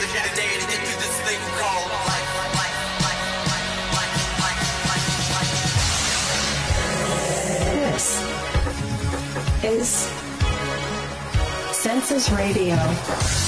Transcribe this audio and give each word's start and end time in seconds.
to 0.00 0.06
get 0.06 0.26
through 0.80 1.00
this 1.00 1.20
thing 1.22 1.38
called 1.58 1.90
life. 2.06 2.24
This 7.92 8.08
is 9.62 9.88
Census 11.72 12.30
Radio. 12.30 13.43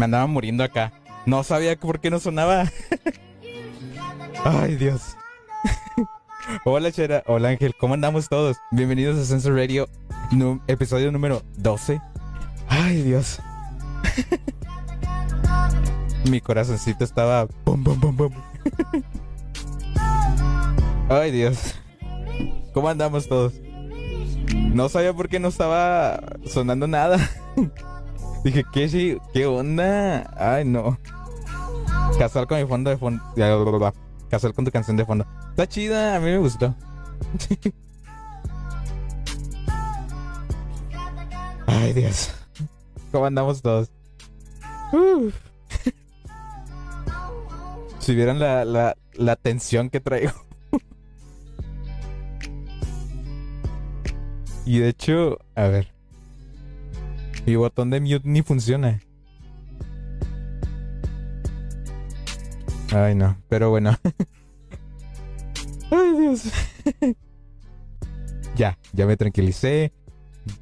Me 0.00 0.06
andaba 0.06 0.26
muriendo 0.26 0.64
acá. 0.64 0.94
No 1.26 1.44
sabía 1.44 1.78
por 1.78 2.00
qué 2.00 2.08
no 2.08 2.18
sonaba. 2.18 2.64
Ay, 4.46 4.76
Dios. 4.76 5.14
Hola, 6.64 6.90
Chera. 6.90 7.22
Hola, 7.26 7.50
Ángel. 7.50 7.74
¿Cómo 7.78 7.92
andamos 7.92 8.30
todos? 8.30 8.56
Bienvenidos 8.70 9.18
a 9.18 9.26
Sensor 9.26 9.56
Radio, 9.56 9.90
episodio 10.68 11.12
número 11.12 11.42
12. 11.58 12.00
Ay, 12.66 13.02
Dios. 13.02 13.40
Mi 16.30 16.40
corazoncito 16.40 17.04
estaba. 17.04 17.46
Ay, 21.10 21.30
Dios. 21.30 21.74
¿Cómo 22.72 22.88
andamos 22.88 23.28
todos? 23.28 23.52
No 24.54 24.88
sabía 24.88 25.12
por 25.12 25.28
qué 25.28 25.40
no 25.40 25.48
estaba 25.48 26.22
sonando 26.46 26.86
nada. 26.86 27.18
Dije, 28.44 28.64
¿qué, 28.72 29.20
¿qué 29.32 29.46
onda? 29.46 30.30
Ay, 30.36 30.64
no. 30.64 30.98
Casar 32.18 32.46
con 32.46 32.58
mi 32.58 32.66
fondo 32.66 32.90
de 32.90 32.96
fondo. 32.96 33.22
Casar 34.30 34.54
con 34.54 34.64
tu 34.64 34.70
canción 34.70 34.96
de 34.96 35.04
fondo. 35.04 35.26
Está 35.50 35.66
chida, 35.66 36.16
a 36.16 36.20
mí 36.20 36.26
me 36.26 36.38
gustó. 36.38 36.74
Ay, 41.66 41.92
Dios. 41.92 42.32
¿Cómo 43.12 43.26
andamos 43.26 43.60
todos? 43.62 43.90
Si 48.00 48.14
vieran 48.14 48.38
la, 48.38 48.64
la, 48.64 48.96
la 49.12 49.36
tensión 49.36 49.90
que 49.90 50.00
traigo. 50.00 50.32
y 54.64 54.78
de 54.78 54.88
hecho, 54.88 55.38
a 55.54 55.64
ver. 55.64 55.92
Mi 57.46 57.56
botón 57.56 57.90
de 57.90 58.00
mute 58.00 58.22
ni 58.24 58.42
funciona. 58.42 59.00
Ay, 62.92 63.14
no, 63.14 63.36
pero 63.48 63.70
bueno. 63.70 63.96
Ay, 65.90 66.18
Dios. 66.18 66.44
ya, 68.56 68.78
ya 68.92 69.06
me 69.06 69.16
tranquilicé. 69.16 69.92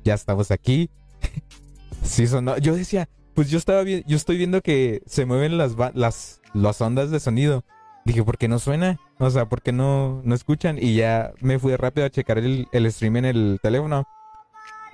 Ya 0.04 0.14
estamos 0.14 0.50
aquí. 0.50 0.90
sí 2.02 2.26
sonó. 2.26 2.58
Yo 2.58 2.74
decía, 2.74 3.08
pues 3.34 3.50
yo 3.50 3.58
estaba 3.58 3.82
bien, 3.82 4.04
yo 4.06 4.16
estoy 4.16 4.36
viendo 4.36 4.60
que 4.60 5.02
se 5.06 5.24
mueven 5.24 5.56
las 5.56 5.76
las 5.94 6.40
las 6.54 6.80
ondas 6.80 7.10
de 7.10 7.20
sonido. 7.20 7.64
Dije, 8.04 8.22
¿por 8.24 8.38
qué 8.38 8.48
no 8.48 8.58
suena? 8.58 8.98
O 9.18 9.30
sea, 9.30 9.48
¿por 9.48 9.62
qué 9.62 9.72
no, 9.72 10.22
no 10.24 10.34
escuchan? 10.34 10.78
Y 10.80 10.94
ya 10.94 11.32
me 11.40 11.58
fui 11.58 11.76
rápido 11.76 12.06
a 12.06 12.10
checar 12.10 12.38
el, 12.38 12.66
el 12.72 12.90
stream 12.90 13.16
en 13.18 13.24
el 13.26 13.58
teléfono. 13.62 14.06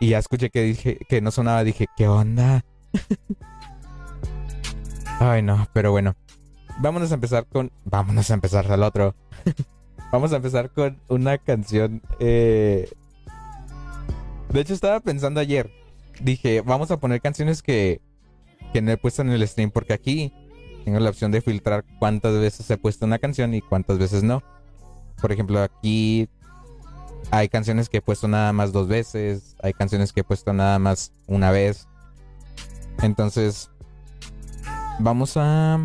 Y 0.00 0.10
ya 0.10 0.18
escuché 0.18 0.50
que 0.50 0.62
dije 0.62 0.98
que 1.08 1.20
no 1.20 1.30
sonaba, 1.30 1.64
dije, 1.64 1.86
¿qué 1.96 2.08
onda? 2.08 2.64
Ay, 5.20 5.42
no, 5.42 5.68
pero 5.72 5.90
bueno. 5.90 6.16
Vámonos 6.78 7.12
a 7.12 7.14
empezar 7.14 7.46
con. 7.46 7.70
Vámonos 7.84 8.30
a 8.30 8.34
empezar 8.34 8.70
al 8.70 8.82
otro. 8.82 9.14
Vamos 10.12 10.32
a 10.32 10.36
empezar 10.36 10.70
con 10.70 11.00
una 11.08 11.38
canción. 11.38 12.02
Eh... 12.18 12.90
De 14.50 14.60
hecho, 14.60 14.74
estaba 14.74 15.00
pensando 15.00 15.40
ayer. 15.40 15.70
Dije, 16.20 16.60
vamos 16.60 16.92
a 16.92 17.00
poner 17.00 17.20
canciones 17.20 17.60
que, 17.60 18.00
que 18.72 18.80
no 18.80 18.92
he 18.92 18.96
puesto 18.96 19.22
en 19.22 19.30
el 19.30 19.48
stream. 19.48 19.72
Porque 19.72 19.92
aquí 19.92 20.32
tengo 20.84 21.00
la 21.00 21.10
opción 21.10 21.32
de 21.32 21.40
filtrar 21.40 21.84
cuántas 21.98 22.38
veces 22.38 22.70
he 22.70 22.76
puesto 22.76 23.06
una 23.06 23.18
canción 23.18 23.52
y 23.54 23.60
cuántas 23.60 23.98
veces 23.98 24.22
no. 24.22 24.44
Por 25.20 25.32
ejemplo, 25.32 25.60
aquí 25.60 26.28
hay 27.30 27.48
canciones 27.48 27.88
que 27.88 27.98
he 27.98 28.02
puesto 28.02 28.28
nada 28.28 28.52
más 28.52 28.72
dos 28.72 28.88
veces, 28.88 29.56
hay 29.62 29.72
canciones 29.72 30.12
que 30.12 30.20
he 30.20 30.24
puesto 30.24 30.52
nada 30.52 30.78
más 30.78 31.12
una 31.26 31.50
vez. 31.50 31.88
Entonces, 33.02 33.70
vamos 34.98 35.36
a... 35.36 35.84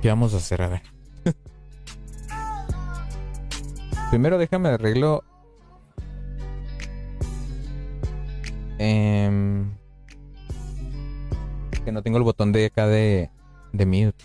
¿Qué 0.00 0.08
vamos 0.08 0.34
a 0.34 0.38
hacer? 0.38 0.62
A 0.62 0.68
ver. 0.68 0.82
Primero 4.10 4.38
déjame 4.38 4.70
arreglo... 4.70 5.22
Eh... 8.78 9.64
que 11.84 11.92
no 11.92 12.02
tengo 12.02 12.18
el 12.18 12.24
botón 12.24 12.52
de 12.52 12.66
acá 12.66 12.86
de, 12.86 13.30
de 13.72 13.86
mute. 13.86 14.24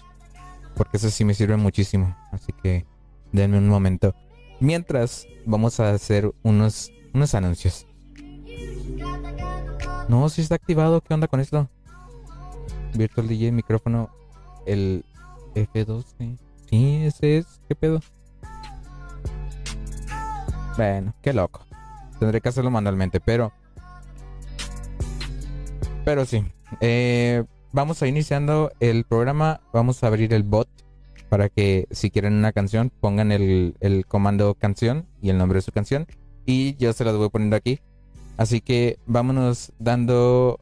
Porque 0.75 0.97
eso 0.97 1.09
sí 1.09 1.25
me 1.25 1.34
sirve 1.34 1.57
muchísimo. 1.57 2.16
Así 2.31 2.53
que 2.53 2.85
Denme 3.37 3.59
un 3.59 3.69
momento. 3.69 4.15
Mientras, 4.59 5.27
vamos 5.45 5.79
a 5.79 5.91
hacer 5.91 6.33
unos, 6.41 6.91
unos 7.13 7.35
anuncios. 7.35 7.85
No, 10.09 10.27
si 10.29 10.41
está 10.41 10.55
activado. 10.55 11.01
¿Qué 11.01 11.13
onda 11.13 11.27
con 11.27 11.39
esto? 11.39 11.69
Virtual 12.95 13.27
DJ, 13.27 13.51
micrófono. 13.51 14.09
El 14.65 15.05
F12. 15.53 16.39
Sí, 16.67 17.03
ese 17.05 17.37
es. 17.37 17.61
¿Qué 17.67 17.75
pedo? 17.75 17.99
Bueno, 20.75 21.13
qué 21.21 21.31
loco. 21.31 21.63
Tendré 22.19 22.41
que 22.41 22.49
hacerlo 22.49 22.71
manualmente, 22.71 23.19
pero. 23.19 23.53
Pero 26.03 26.25
sí. 26.25 26.43
Eh, 26.81 27.43
vamos 27.71 28.01
a 28.01 28.07
iniciando 28.07 28.71
el 28.79 29.03
programa. 29.03 29.61
Vamos 29.73 30.03
a 30.03 30.07
abrir 30.07 30.33
el 30.33 30.41
bot 30.41 30.86
para 31.29 31.49
que 31.49 31.88
si 31.91 32.09
quieren 32.09 32.33
una 32.33 32.53
canción 32.53 32.91
pongan 32.99 33.31
el, 33.31 33.75
comando 34.07 34.55
canción 34.55 35.07
y 35.21 35.29
el 35.29 35.38
nombre 35.38 35.57
de 35.57 35.61
su 35.61 35.71
canción 35.71 36.07
y 36.45 36.75
yo 36.77 36.93
se 36.93 37.03
las 37.03 37.15
voy 37.15 37.29
poniendo 37.29 37.55
aquí. 37.55 37.79
Así 38.37 38.61
que 38.61 38.99
vámonos 39.05 39.73
dando 39.79 40.59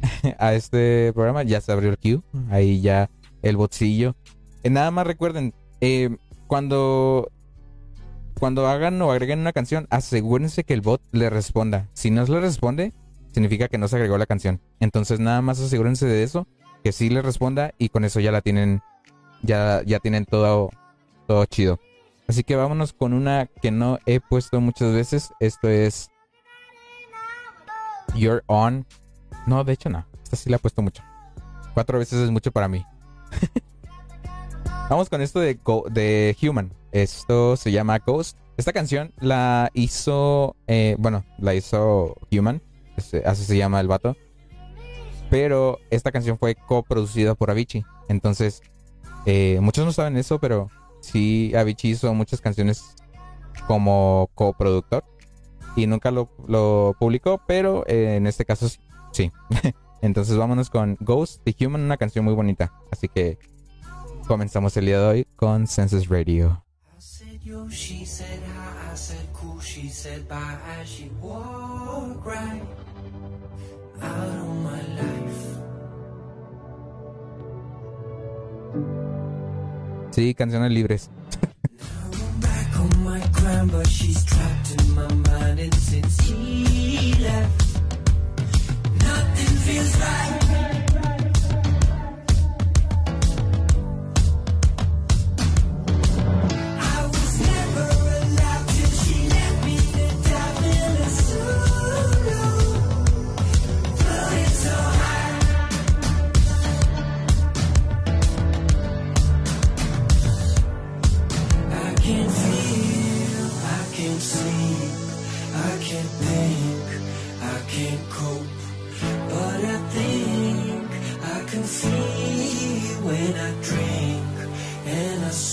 a 0.38 0.54
este 0.54 1.12
programa. 1.14 1.42
Ya 1.42 1.60
se 1.60 1.72
abrió 1.72 1.90
el 1.90 1.98
queue, 1.98 2.22
ahí 2.50 2.80
ya 2.80 3.10
el 3.42 3.56
botcillo. 3.56 4.14
Eh, 4.62 4.70
nada 4.70 4.90
más 4.90 5.06
recuerden, 5.06 5.54
eh, 5.80 6.16
cuando, 6.46 7.30
cuando 8.38 8.68
hagan 8.68 9.00
o 9.02 9.10
agreguen 9.10 9.40
una 9.40 9.52
canción, 9.52 9.86
asegúrense 9.90 10.64
que 10.64 10.74
el 10.74 10.80
bot 10.80 11.02
le 11.12 11.30
responda. 11.30 11.88
Si 11.94 12.10
no 12.10 12.24
le 12.24 12.40
responde, 12.40 12.92
significa 13.32 13.68
que 13.68 13.78
no 13.78 13.88
se 13.88 13.96
agregó 13.96 14.18
la 14.18 14.26
canción. 14.26 14.60
Entonces 14.80 15.20
nada 15.20 15.42
más 15.42 15.60
asegúrense 15.60 16.06
de 16.06 16.22
eso, 16.22 16.46
que 16.84 16.92
sí 16.92 17.08
le 17.10 17.22
responda 17.22 17.72
y 17.78 17.88
con 17.88 18.04
eso 18.04 18.20
ya 18.20 18.32
la 18.32 18.42
tienen 18.42 18.82
ya, 19.42 19.82
ya 19.84 19.98
tienen 20.00 20.24
todo, 20.24 20.70
todo 21.26 21.44
chido. 21.46 21.78
Así 22.26 22.44
que 22.44 22.56
vámonos 22.56 22.92
con 22.92 23.14
una 23.14 23.46
que 23.46 23.70
no 23.70 23.98
he 24.04 24.20
puesto 24.20 24.60
muchas 24.60 24.92
veces. 24.92 25.32
Esto 25.40 25.68
es 25.68 26.10
You're 28.14 28.42
On. 28.46 28.86
No, 29.46 29.64
de 29.64 29.72
hecho 29.72 29.88
no. 29.88 30.04
Esta 30.22 30.36
sí 30.36 30.50
la 30.50 30.56
he 30.56 30.58
puesto 30.60 30.82
mucho. 30.82 31.02
Cuatro 31.72 31.98
veces 31.98 32.20
es 32.20 32.30
mucho 32.30 32.52
para 32.52 32.68
mí. 32.68 32.84
Vamos 34.90 35.08
con 35.08 35.22
esto 35.22 35.40
de, 35.40 35.58
de 35.90 36.36
Human. 36.42 36.72
Esto 36.92 37.56
se 37.56 37.72
llama 37.72 37.98
Ghost. 37.98 38.38
Esta 38.56 38.72
canción 38.72 39.12
la 39.20 39.70
hizo, 39.72 40.56
eh, 40.66 40.96
bueno, 40.98 41.24
la 41.38 41.54
hizo 41.54 42.16
Human. 42.30 42.60
así 42.96 43.44
se 43.44 43.56
llama 43.56 43.80
el 43.80 43.88
vato. 43.88 44.16
Pero 45.30 45.78
esta 45.90 46.10
canción 46.10 46.38
fue 46.38 46.54
coproducida 46.54 47.34
por 47.34 47.50
Avicii. 47.50 47.84
Entonces, 48.08 48.62
eh, 49.26 49.58
muchos 49.60 49.84
no 49.84 49.92
saben 49.92 50.16
eso, 50.16 50.38
pero 50.38 50.70
sí, 51.00 51.52
Avicii 51.54 51.92
hizo 51.92 52.12
muchas 52.14 52.40
canciones 52.40 52.94
como 53.66 54.30
coproductor 54.34 55.04
y 55.76 55.86
nunca 55.86 56.10
lo, 56.10 56.30
lo 56.46 56.96
publicó, 56.98 57.40
pero 57.46 57.84
eh, 57.86 58.16
en 58.16 58.26
este 58.26 58.44
caso 58.44 58.68
sí. 59.12 59.32
Entonces 60.00 60.36
vámonos 60.36 60.70
con 60.70 60.96
Ghost 61.00 61.42
the 61.44 61.66
Human, 61.66 61.82
una 61.82 61.96
canción 61.96 62.24
muy 62.24 62.34
bonita. 62.34 62.72
Así 62.90 63.08
que 63.08 63.38
comenzamos 64.26 64.76
el 64.76 64.86
día 64.86 65.00
de 65.00 65.06
hoy 65.06 65.26
con 65.36 65.66
Census 65.66 66.08
Radio. 66.08 66.64
Sí, 80.10 80.34
canciones 80.34 80.70
libres. 80.70 81.10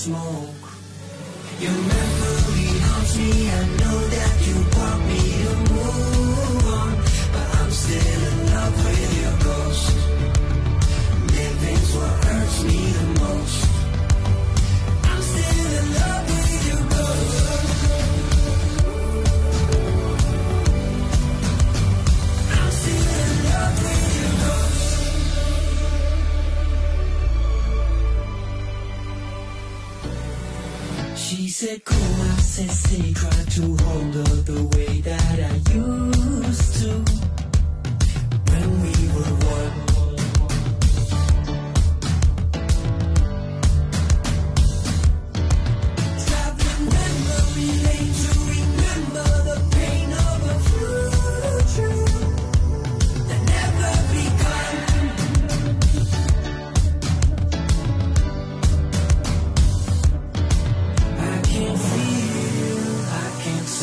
smoke. 0.05 0.65
Your 1.59 1.71
memory 1.71 2.69
haunts 2.85 3.17
me 3.17 3.49
Nothing 31.61 31.79
feels 31.79 32.19
right. 32.19 32.35
Census 32.41 32.91
Radio. 32.91 33.75
Another 36.85 37.24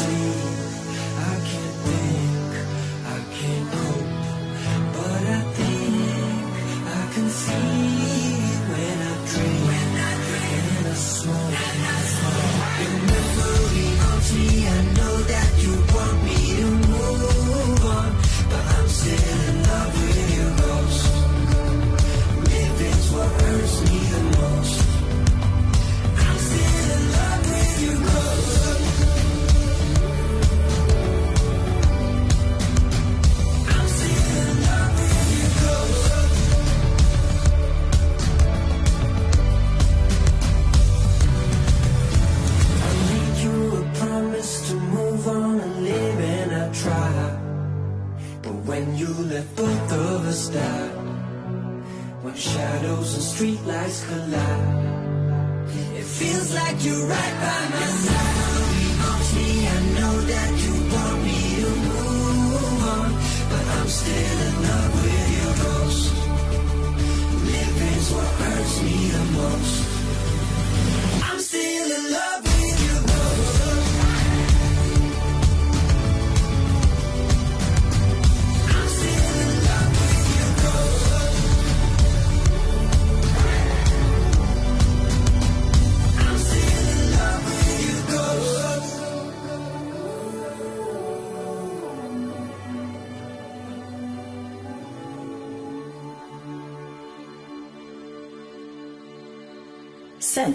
request. 0.09 0.52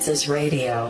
Census 0.08 0.30
Radio. 0.30 0.90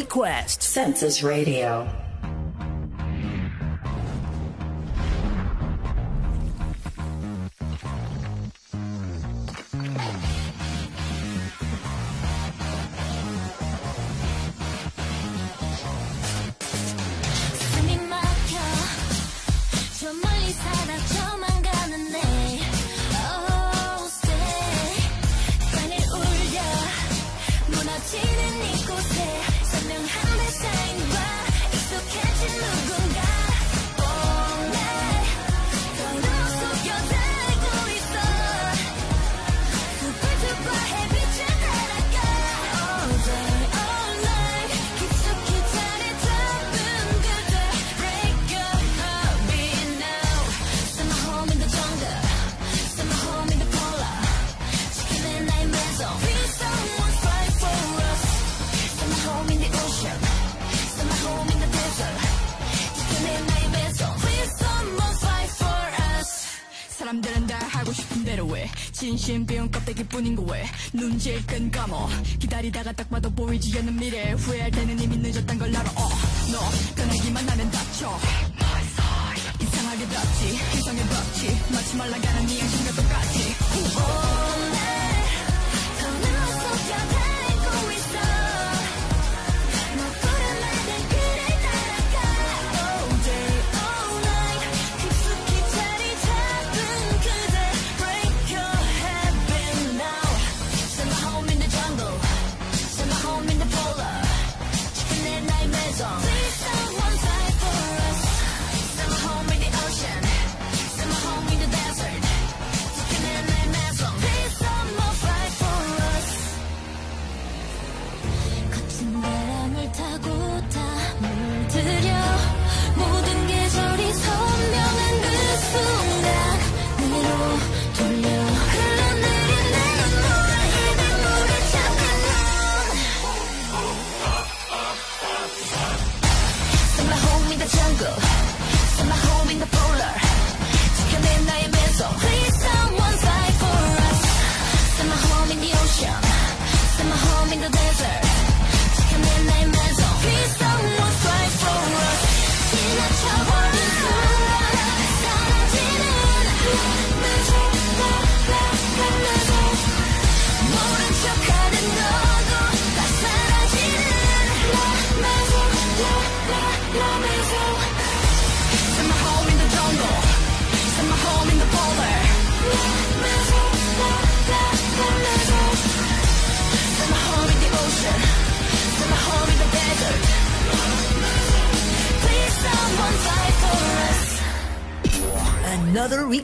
request. 0.00 0.62
Census 0.62 1.22
Radio. 1.24 2.07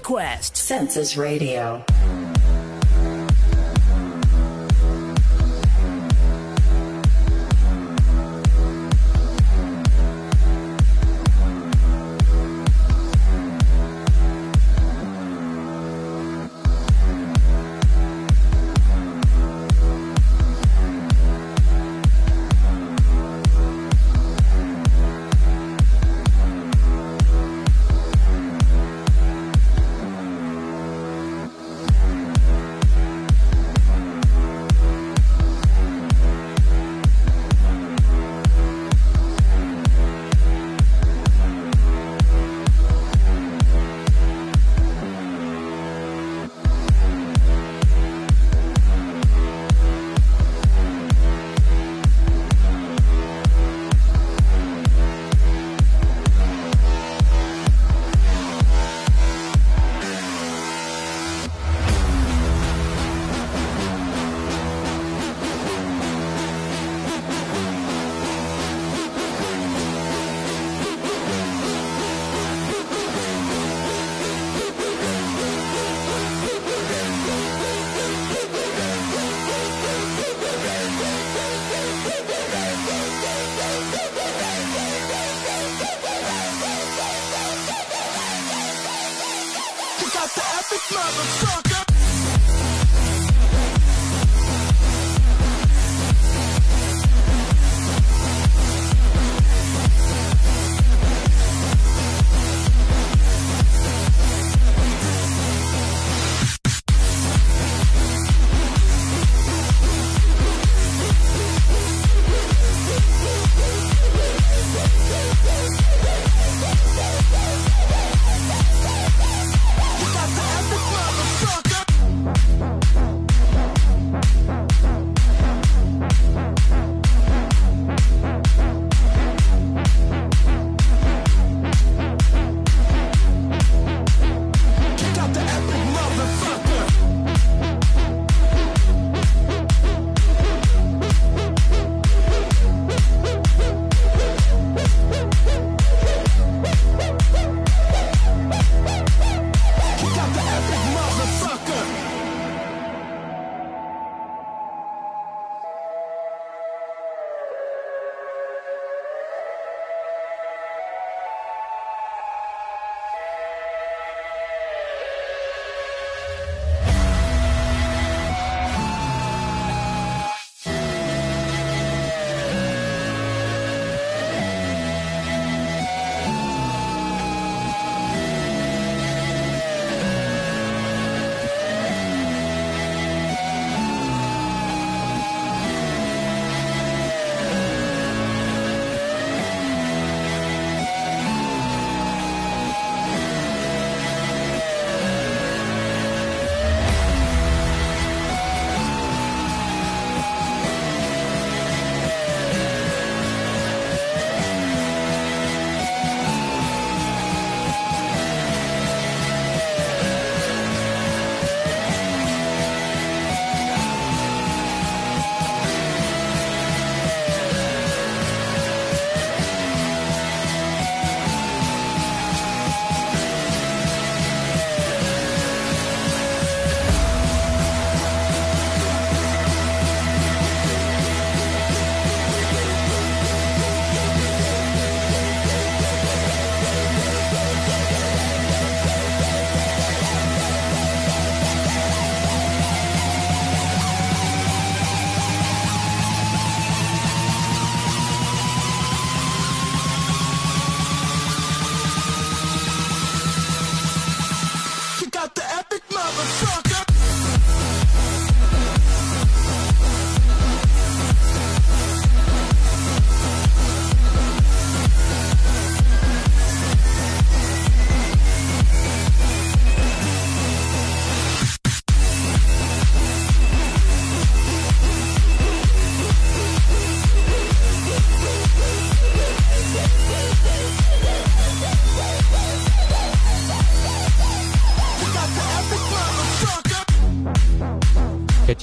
Request. 0.04 0.54
Census 0.54 1.16
Radio. 1.16 1.82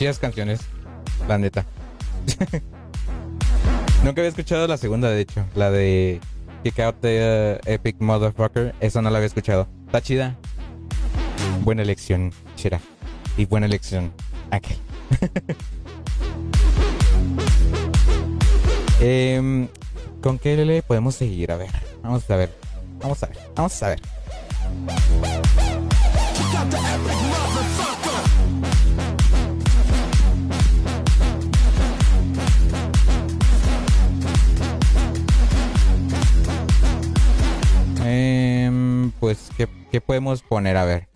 Chidas 0.01 0.17
canciones, 0.17 0.61
la 1.27 1.37
neta. 1.37 1.63
Nunca 4.03 4.21
había 4.21 4.29
escuchado 4.29 4.65
la 4.65 4.77
segunda, 4.77 5.11
de 5.11 5.21
hecho, 5.21 5.45
la 5.53 5.69
de 5.69 6.19
Kick 6.63 6.79
Out 6.79 6.95
the 7.01 7.59
uh, 7.63 7.69
Epic 7.69 7.97
Motherfucker. 7.99 8.73
Esa 8.79 9.03
no 9.03 9.11
la 9.11 9.19
había 9.19 9.27
escuchado. 9.27 9.67
Está 9.85 10.01
chida. 10.01 10.35
Buena 11.63 11.83
elección, 11.83 12.33
Chira. 12.55 12.81
Y 13.37 13.45
buena 13.45 13.67
elección, 13.67 14.11
aquel. 14.49 14.77
Em, 19.01 19.67
¿Con 20.21 20.39
qué 20.39 20.57
le 20.65 20.81
podemos 20.81 21.13
seguir? 21.13 21.51
A 21.51 21.57
ver, 21.57 21.69
vamos 22.01 22.27
a 22.27 22.35
ver. 22.37 22.51
Vamos 22.99 23.21
a 23.21 23.27
ver, 23.27 23.37
vamos 23.55 23.83
a 23.83 23.89
ver. 23.89 23.99
Pues, 39.19 39.49
¿qué, 39.55 39.67
¿qué 39.91 40.01
podemos 40.01 40.41
poner? 40.41 40.77
A 40.77 40.85
ver. 40.85 41.07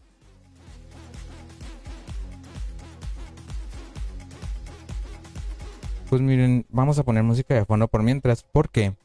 Pues 6.09 6.21
miren, 6.21 6.65
vamos 6.69 6.99
a 6.99 7.03
poner 7.03 7.23
música 7.23 7.55
de 7.55 7.65
fondo 7.65 7.87
por 7.87 8.03
mientras, 8.03 8.43
porque 8.43 8.95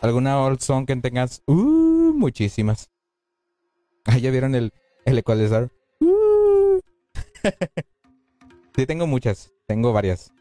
¿Alguna 0.00 0.40
old 0.40 0.60
song 0.60 0.86
que 0.86 0.94
tengas? 0.96 1.42
Uh, 1.46 2.12
muchísimas. 2.14 2.90
Ah, 4.10 4.16
ya 4.16 4.30
vieron 4.30 4.54
el, 4.54 4.72
el 5.04 5.18
ecualizador. 5.18 5.70
Uh. 6.00 6.80
sí, 8.74 8.86
tengo 8.86 9.06
muchas. 9.06 9.52
Tengo 9.66 9.92
varias. 9.92 10.32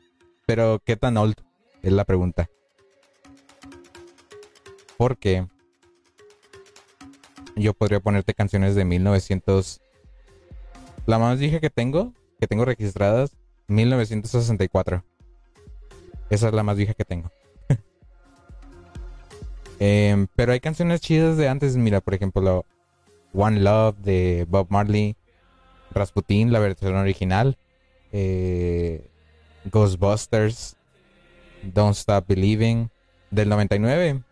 Pero, 0.46 0.80
¿qué 0.86 0.96
tan 0.96 1.18
old? 1.18 1.36
Es 1.82 1.92
la 1.92 2.06
pregunta. 2.06 2.50
Porque 4.98 5.48
yo 7.56 7.74
podría 7.74 8.00
ponerte 8.00 8.34
canciones 8.34 8.76
de 8.76 8.86
1900. 8.86 9.82
La 11.06 11.20
más 11.20 11.40
vieja 11.40 11.60
que 11.60 11.70
tengo, 11.70 12.14
que 12.40 12.48
tengo 12.48 12.66
registradas, 12.66 13.36
1964. 13.68 15.04
Esa 16.30 16.48
es 16.48 16.54
la 16.54 16.64
más 16.64 16.78
vieja 16.78 16.94
que 16.94 17.06
tengo. 17.06 17.32
Em, 19.80 20.28
pero 20.36 20.54
hay 20.54 20.60
canciones 20.60 21.02
chidas 21.02 21.38
de 21.38 21.48
antes. 21.48 21.78
Mira, 21.78 22.02
por 22.02 22.14
ejemplo, 22.16 22.66
One 23.34 23.60
Love 23.60 23.96
de 23.98 24.46
Bob 24.50 24.68
Marley, 24.70 25.16
Rasputin, 25.92 26.52
la 26.52 26.60
versión 26.60 26.96
original, 26.96 27.58
eh, 28.12 29.08
Ghostbusters, 29.66 30.76
Don't 31.62 31.96
Stop 31.96 32.28
Believing, 32.28 32.90
del 33.30 33.50
99. 33.50 34.24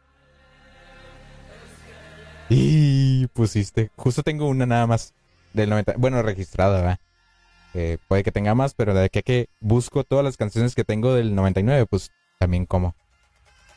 Y 2.49 3.27
pusiste, 3.27 3.91
justo 3.95 4.23
tengo 4.23 4.47
una 4.47 4.65
nada 4.65 4.87
más 4.87 5.13
del 5.53 5.69
90, 5.69 5.95
bueno, 5.97 6.21
registrada, 6.21 6.99
puede 8.07 8.23
que 8.23 8.31
tenga 8.31 8.55
más, 8.55 8.73
pero 8.73 8.93
de 8.93 9.09
que, 9.09 9.23
que 9.23 9.49
busco 9.59 10.03
todas 10.03 10.23
las 10.23 10.37
canciones 10.37 10.75
que 10.75 10.83
tengo 10.83 11.13
del 11.13 11.35
99, 11.35 11.85
pues 11.87 12.11
también 12.39 12.65
como. 12.65 12.95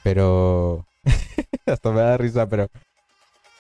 Pero 0.03 0.87
Hasta 1.67 1.91
me 1.91 2.01
da 2.01 2.17
risa, 2.17 2.49
pero 2.49 2.69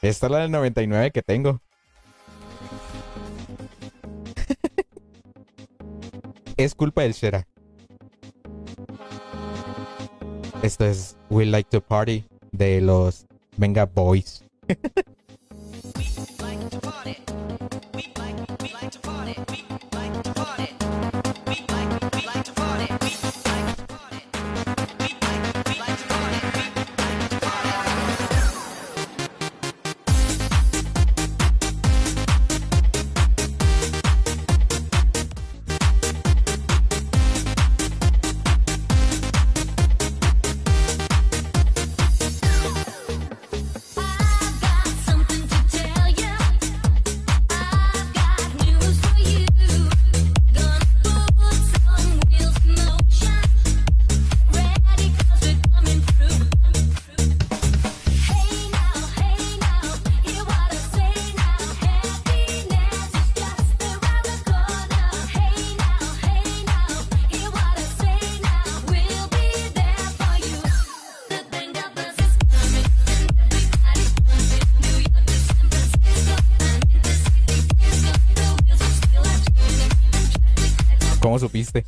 esta 0.03 0.27
es 0.27 0.33
la 0.33 0.38
del 0.38 0.51
99 0.51 1.11
que 1.11 1.23
tengo. 1.23 1.61
es 6.57 6.75
culpa 6.75 7.03
del 7.03 7.12
Shera. 7.12 7.47
Esto 10.62 10.87
es 10.87 11.16
We 11.31 11.47
Like 11.47 11.71
to 11.71 11.81
Party 11.81 12.25
de 12.53 12.81
los 12.81 13.27
Venga 13.57 13.87
Boys. 13.87 14.44
we 17.94 18.12
like 18.18 18.38
supiste. 81.38 81.85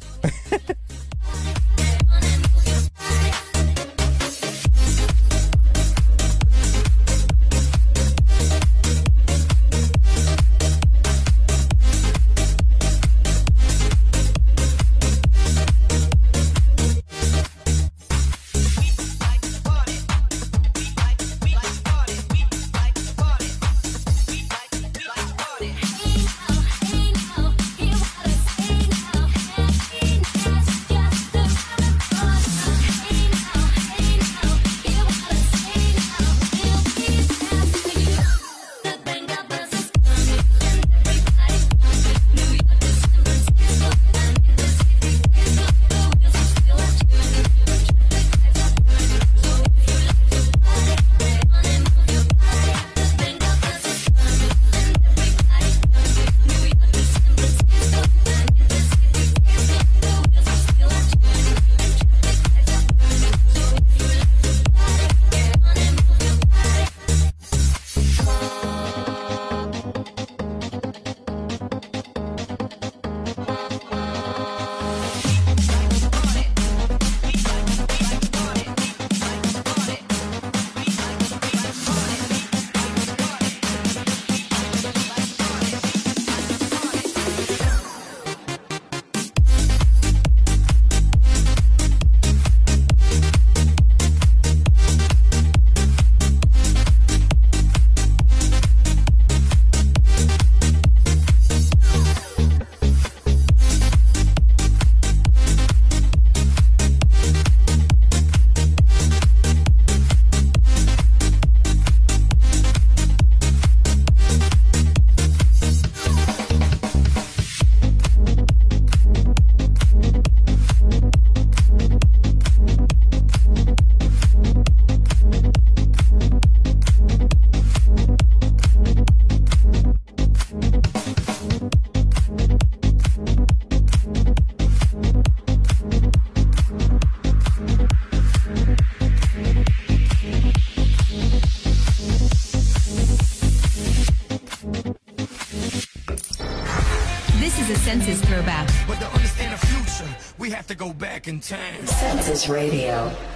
Radio. 152.50 153.29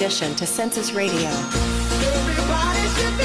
Addition 0.00 0.34
to 0.34 0.46
Census 0.46 0.94
Radio. 0.94 1.28
Everybody 1.28 2.88
should 2.88 3.20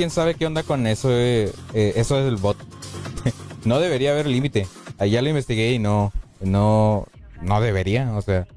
quién 0.00 0.08
sabe 0.08 0.34
qué 0.34 0.46
onda 0.46 0.62
con 0.62 0.86
eso. 0.86 1.10
eh, 1.12 1.52
eh, 1.74 1.92
eso 1.96 2.18
es 2.18 2.26
el 2.26 2.36
bot. 2.36 2.56
no 3.66 3.80
debería 3.80 4.12
haber 4.12 4.26
límite. 4.26 4.66
Allá 4.96 5.20
lo 5.20 5.28
investigué 5.28 5.74
y 5.74 5.78
no, 5.78 6.10
no, 6.40 7.06
no 7.42 7.60
debería, 7.60 8.10
o 8.14 8.22
sea. 8.22 8.48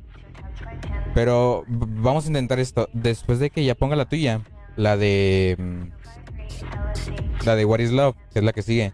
Pero 1.13 1.65
vamos 1.67 2.23
a 2.23 2.27
intentar 2.27 2.61
esto. 2.61 2.87
Después 2.93 3.39
de 3.39 3.49
que 3.49 3.65
ya 3.65 3.75
ponga 3.75 3.97
la 3.97 4.05
tuya, 4.05 4.39
la 4.77 4.95
de, 4.95 5.57
mm, 5.59 7.45
la 7.45 7.57
de 7.57 7.65
What 7.65 7.79
is 7.79 7.91
Love, 7.91 8.15
es 8.33 8.41
la 8.41 8.53
que 8.53 8.61
sigue. 8.61 8.93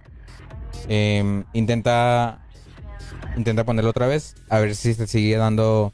em, 0.88 1.44
intenta, 1.54 2.48
intenta 3.38 3.64
ponerlo 3.64 3.92
otra 3.92 4.08
vez, 4.08 4.34
a 4.50 4.58
ver 4.58 4.74
si 4.76 4.96
te 4.96 5.06
sigue 5.06 5.38
dando, 5.38 5.94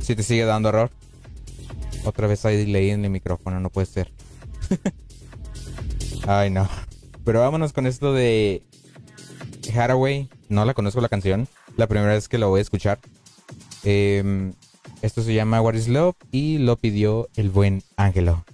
si 0.00 0.16
te 0.16 0.22
sigue 0.22 0.46
dando 0.46 0.70
error. 0.70 0.90
Otra 2.06 2.26
vez 2.26 2.42
hay 2.46 2.56
delay 2.56 2.88
en 2.88 3.04
el 3.04 3.10
micrófono, 3.10 3.60
no 3.60 3.68
puede 3.68 3.86
ser. 3.86 4.10
Ay, 6.26 6.50
no. 6.50 6.68
Pero 7.24 7.40
vámonos 7.40 7.72
con 7.72 7.86
esto 7.86 8.12
de 8.12 8.62
Haraway. 9.74 10.28
No 10.48 10.64
la 10.64 10.74
conozco 10.74 11.00
la 11.00 11.08
canción. 11.08 11.48
La 11.76 11.86
primera 11.86 12.12
vez 12.12 12.28
que 12.28 12.38
la 12.38 12.46
voy 12.46 12.58
a 12.58 12.62
escuchar. 12.62 12.98
Em, 13.84 14.52
esto 15.02 15.22
se 15.22 15.34
llama 15.34 15.60
What 15.60 15.74
is 15.74 15.88
Love 15.88 16.16
y 16.30 16.58
lo 16.58 16.76
pidió 16.76 17.28
el 17.36 17.50
buen 17.50 17.82
Ángelo. 17.96 18.44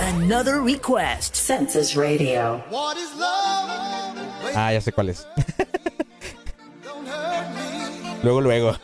Another 0.00 0.60
request. 0.60 1.34
Census 1.34 1.94
Radio. 1.94 2.62
What 2.70 2.96
is 2.96 3.10
love? 3.16 4.54
Ah, 4.54 4.72
ya 4.72 4.80
sé 4.80 4.92
cuál 4.92 5.10
es. 5.10 5.26
luego, 8.22 8.40
luego. 8.40 8.76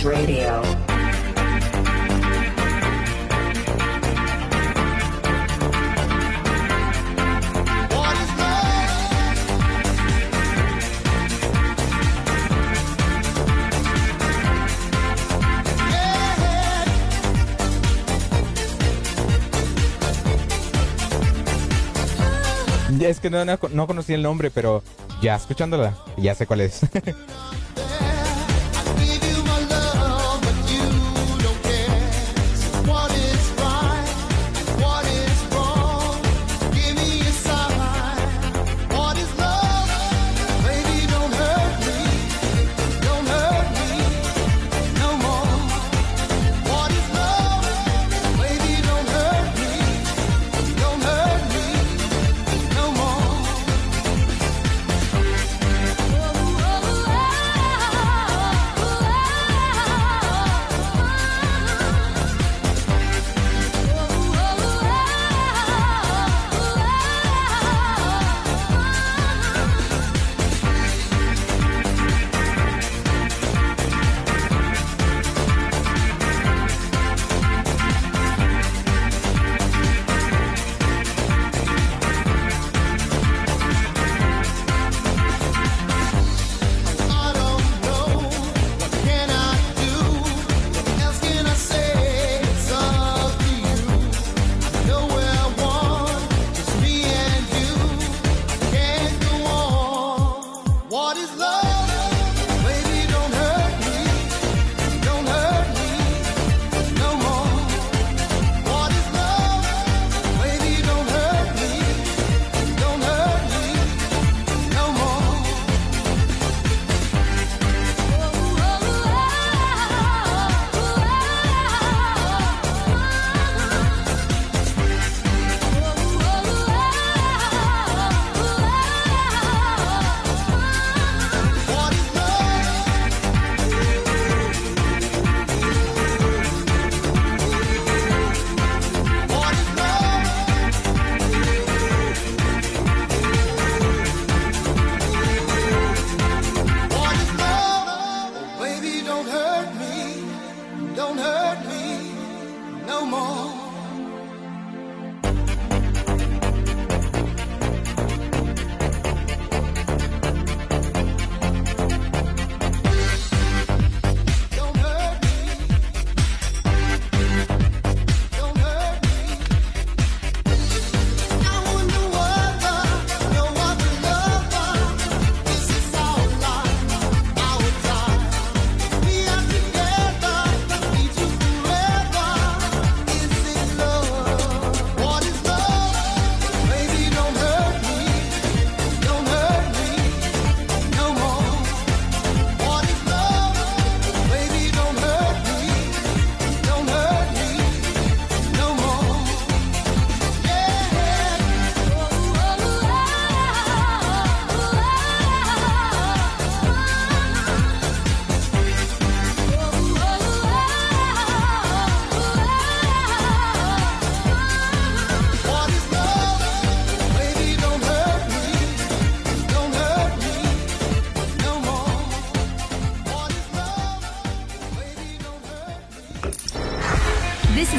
Radio. 0.00 0.62
es 23.12 23.20
que 23.20 23.30
no, 23.30 23.44
no, 23.44 23.58
no 23.72 23.86
conocí 23.86 24.14
el 24.14 24.22
nombre, 24.22 24.50
pero 24.50 24.82
ya 25.20 25.36
escuchándola, 25.36 25.94
ya 26.16 26.34
sé 26.34 26.46
cuál 26.46 26.62
es. 26.62 26.80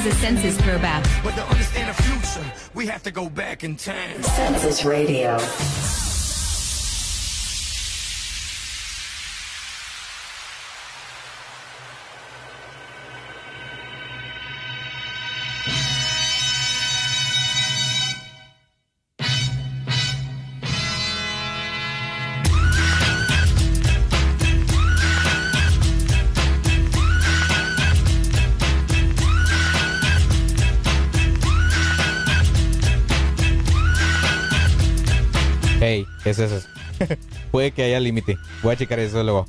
is 0.05 0.13
a 0.13 0.19
census 0.19 0.57
throwback. 0.57 1.03
But 1.23 1.35
to 1.35 1.43
understand 1.47 1.89
the 1.89 2.03
future, 2.03 2.53
we 2.73 2.87
have 2.87 3.03
to 3.03 3.11
go 3.11 3.29
back 3.29 3.63
in 3.63 3.75
time. 3.75 4.21
Census 4.23 4.85
Radio. 4.85 5.37
Puede 37.51 37.71
que 37.71 37.83
haya 37.83 37.99
límite. 37.99 38.37
Voy 38.61 38.73
a 38.73 38.77
checar 38.77 38.99
eso 38.99 39.23
luego. 39.23 39.45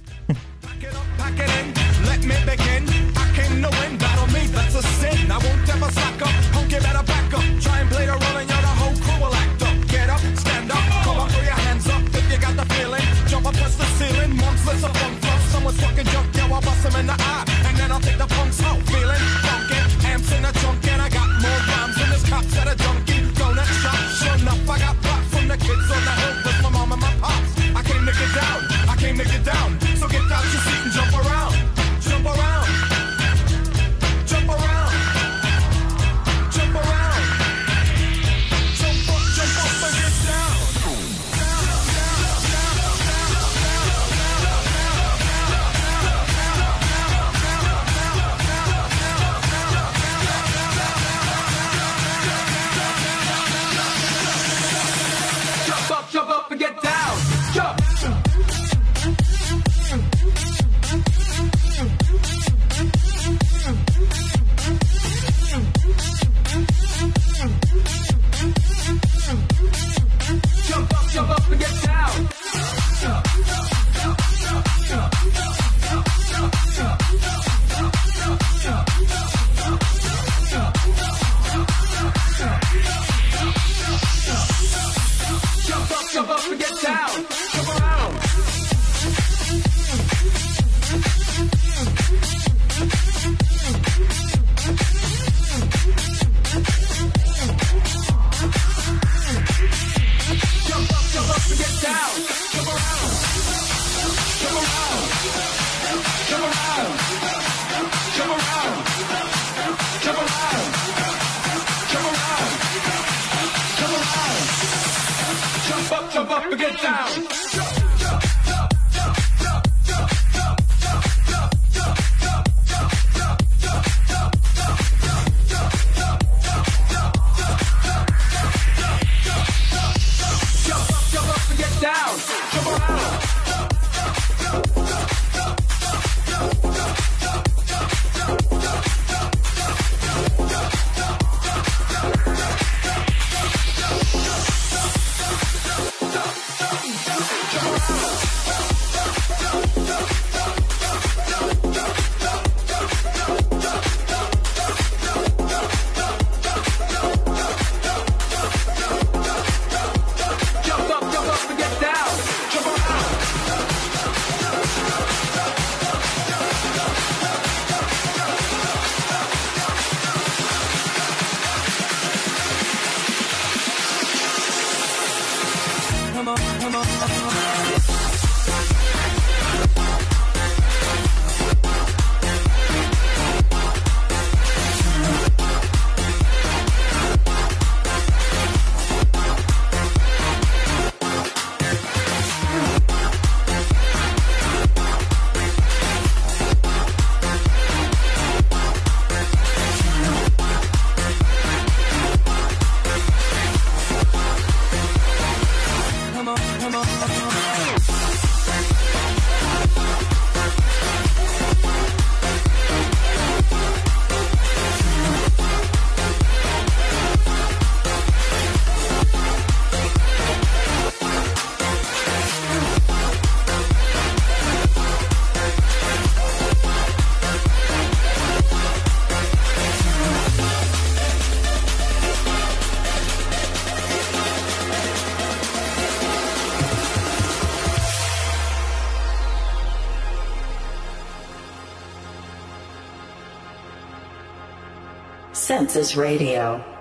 Census 245.64 245.96
Radio. 245.96 246.73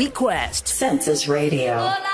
Request. 0.00 0.66
Census 0.66 1.28
Radio. 1.28 2.09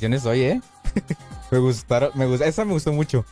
Canciones 0.00 0.24
hoy, 0.24 0.40
¿eh? 0.40 0.62
me 1.50 1.58
gustaron, 1.58 2.10
me 2.14 2.24
gusta, 2.24 2.46
esa 2.46 2.64
me 2.64 2.72
gustó 2.72 2.90
mucho. 2.90 3.26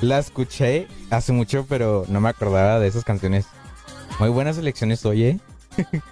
La 0.00 0.18
escuché 0.18 0.88
hace 1.08 1.32
mucho, 1.32 1.64
pero 1.68 2.04
no 2.08 2.20
me 2.20 2.28
acordaba 2.28 2.80
de 2.80 2.88
esas 2.88 3.04
canciones. 3.04 3.46
Muy 4.18 4.28
buenas 4.28 4.58
elecciones 4.58 5.06
hoy, 5.06 5.22
¿eh? 5.22 5.38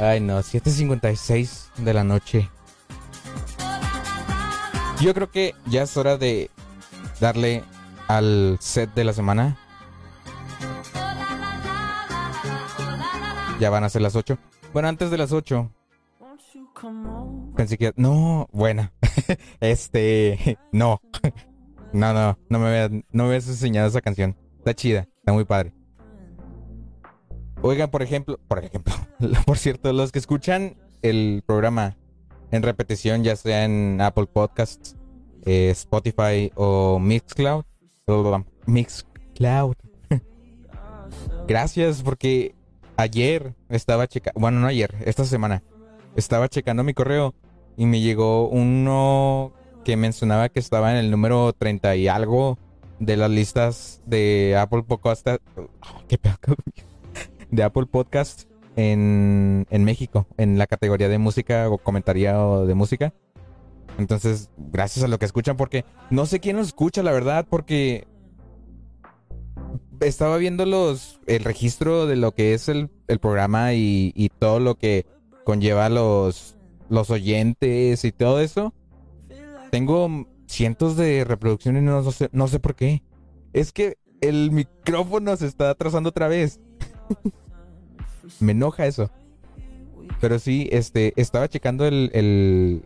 Ay, 0.00 0.20
no, 0.20 0.38
7.56 0.38 1.74
de 1.78 1.94
la 1.94 2.04
noche. 2.04 2.48
Yo 5.00 5.12
creo 5.14 5.32
que 5.32 5.56
ya 5.66 5.82
es 5.82 5.96
hora 5.96 6.16
de 6.16 6.48
darle 7.18 7.64
al 8.06 8.56
set 8.60 8.94
de 8.94 9.02
la 9.02 9.12
semana. 9.12 9.58
Ya 13.58 13.68
van 13.68 13.82
a 13.82 13.88
ser 13.88 14.02
las 14.02 14.14
8. 14.14 14.38
Bueno, 14.72 14.88
antes 14.88 15.10
de 15.10 15.18
las 15.18 15.32
8. 15.32 15.70
Pensé 17.56 17.76
que... 17.76 17.92
No, 17.96 18.48
bueno. 18.52 18.90
este... 19.60 20.58
No. 20.72 21.00
No, 21.92 22.14
no. 22.14 22.38
No 22.48 22.58
me 22.58 22.66
habías, 22.68 22.90
no 23.10 23.26
me 23.26 23.34
enseñado 23.34 23.88
esa 23.88 24.00
canción. 24.00 24.36
Está 24.58 24.74
chida. 24.74 25.08
Está 25.18 25.32
muy 25.32 25.44
padre. 25.44 25.72
Oigan, 27.62 27.90
por 27.90 28.02
ejemplo... 28.02 28.38
Por 28.46 28.64
ejemplo. 28.64 28.94
Por 29.46 29.58
cierto, 29.58 29.92
los 29.92 30.12
que 30.12 30.20
escuchan 30.20 30.76
el 31.02 31.42
programa 31.44 31.96
en 32.52 32.62
repetición, 32.62 33.24
ya 33.24 33.36
sea 33.36 33.64
en 33.64 34.00
Apple 34.00 34.26
Podcasts, 34.26 34.96
eh, 35.44 35.70
Spotify 35.70 36.52
o 36.54 36.98
Mixcloud. 36.98 37.64
Mixcloud. 38.66 39.74
Gracias 41.46 42.02
porque 42.02 42.54
ayer 43.00 43.54
estaba 43.68 44.06
checando, 44.06 44.40
bueno, 44.40 44.60
no 44.60 44.66
ayer, 44.66 44.94
esta 45.04 45.24
semana, 45.24 45.62
estaba 46.16 46.48
checando 46.48 46.84
mi 46.84 46.94
correo 46.94 47.34
y 47.76 47.86
me 47.86 48.00
llegó 48.00 48.48
uno 48.48 49.52
que 49.84 49.96
mencionaba 49.96 50.48
que 50.48 50.60
estaba 50.60 50.92
en 50.92 50.98
el 50.98 51.10
número 51.10 51.52
30 51.52 51.96
y 51.96 52.08
algo 52.08 52.58
de 52.98 53.16
las 53.16 53.30
listas 53.30 54.02
de 54.06 54.56
Apple 54.58 54.82
Podcast. 54.82 55.26
¿Qué 56.08 56.18
pedo? 56.18 56.36
De 57.50 57.62
Apple 57.62 57.86
Podcast 57.86 58.44
en, 58.76 59.66
en 59.70 59.84
México, 59.84 60.26
en 60.36 60.58
la 60.58 60.66
categoría 60.66 61.08
de 61.08 61.18
música 61.18 61.68
o 61.68 61.78
comentario 61.78 62.66
de 62.66 62.74
música. 62.74 63.12
Entonces, 63.98 64.50
gracias 64.56 65.04
a 65.04 65.08
lo 65.08 65.18
que 65.18 65.24
escuchan, 65.24 65.56
porque 65.56 65.84
no 66.10 66.26
sé 66.26 66.38
quién 66.40 66.56
nos 66.56 66.68
escucha, 66.68 67.02
la 67.02 67.12
verdad, 67.12 67.46
porque 67.48 68.06
estaba 70.00 70.36
viendo 70.38 70.66
los 70.66 71.20
el 71.26 71.44
registro 71.44 72.06
de 72.06 72.16
lo 72.16 72.32
que 72.32 72.54
es 72.54 72.68
el, 72.68 72.90
el 73.08 73.18
programa 73.18 73.74
y, 73.74 74.30
todo 74.38 74.60
lo 74.60 74.76
que 74.76 75.06
conlleva 75.44 75.88
los, 75.88 76.56
los 76.88 77.10
oyentes 77.10 78.04
y 78.04 78.12
todo 78.12 78.40
eso. 78.40 78.72
Tengo 79.70 80.26
cientos 80.46 80.96
de 80.96 81.24
reproducciones 81.24 81.82
no, 81.82 82.02
no 82.02 82.10
sé, 82.12 82.28
no 82.32 82.48
sé 82.48 82.58
por 82.58 82.74
qué. 82.74 83.02
Es 83.52 83.72
que 83.72 83.98
el 84.20 84.50
micrófono 84.50 85.36
se 85.36 85.46
está 85.46 85.70
atrasando 85.70 86.08
otra 86.10 86.28
vez. 86.28 86.60
Me 88.40 88.52
enoja 88.52 88.86
eso. 88.86 89.10
Pero 90.20 90.38
sí, 90.38 90.68
este, 90.72 91.12
estaba 91.16 91.48
checando 91.48 91.86
el, 91.86 92.10
el- 92.12 92.84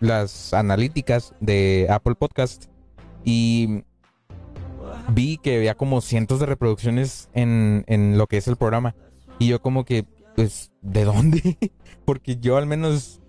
las 0.00 0.52
analíticas 0.52 1.32
de 1.40 1.86
Apple 1.88 2.16
Podcast 2.16 2.64
y 3.24 3.84
vi 5.08 5.38
que 5.38 5.56
había 5.56 5.74
como 5.74 6.00
cientos 6.00 6.40
de 6.40 6.46
reproducciones 6.46 7.28
en, 7.34 7.84
en 7.86 8.18
lo 8.18 8.26
que 8.26 8.36
es 8.36 8.48
el 8.48 8.56
programa. 8.56 8.94
Y 9.38 9.48
yo 9.48 9.60
como 9.60 9.84
que, 9.84 10.04
pues, 10.36 10.72
¿de 10.80 11.04
dónde? 11.04 11.58
Porque 12.04 12.36
yo 12.36 12.56
al 12.56 12.66
menos, 12.66 13.20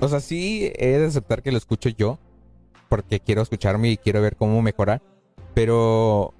o 0.00 0.08
sea, 0.08 0.20
sí 0.20 0.72
he 0.76 0.98
de 0.98 1.06
aceptar 1.06 1.42
que 1.42 1.52
lo 1.52 1.58
escucho 1.58 1.88
yo, 1.88 2.18
porque 2.88 3.20
quiero 3.20 3.40
escucharme 3.40 3.88
y 3.90 3.96
quiero 3.96 4.20
ver 4.20 4.34
cómo 4.34 4.60
mejorar, 4.62 5.00
pero 5.54 6.34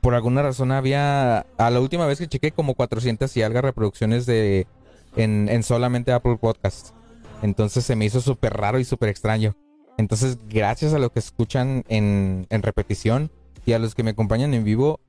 por 0.00 0.14
alguna 0.14 0.40
razón 0.40 0.70
había, 0.70 1.40
a 1.58 1.70
la 1.70 1.80
última 1.80 2.06
vez 2.06 2.20
que 2.20 2.28
chequé, 2.28 2.52
como 2.52 2.74
400 2.74 3.36
y 3.36 3.42
algo 3.42 3.60
reproducciones 3.60 4.24
de, 4.24 4.68
en, 5.16 5.48
en 5.48 5.62
solamente 5.64 6.12
Apple 6.12 6.38
Podcasts. 6.40 6.94
Entonces 7.42 7.84
se 7.84 7.96
me 7.96 8.04
hizo 8.04 8.20
súper 8.20 8.54
raro 8.54 8.78
y 8.78 8.84
súper 8.84 9.08
extraño. 9.08 9.56
Entonces, 9.98 10.38
gracias 10.48 10.94
a 10.94 11.00
los 11.00 11.10
que 11.10 11.18
escuchan 11.18 11.84
en, 11.88 12.46
en 12.48 12.62
repetición 12.62 13.30
y 13.64 13.72
a 13.72 13.78
los 13.78 13.94
que 13.94 14.02
me 14.02 14.10
acompañan 14.10 14.54
en 14.54 14.64
vivo, 14.64 15.00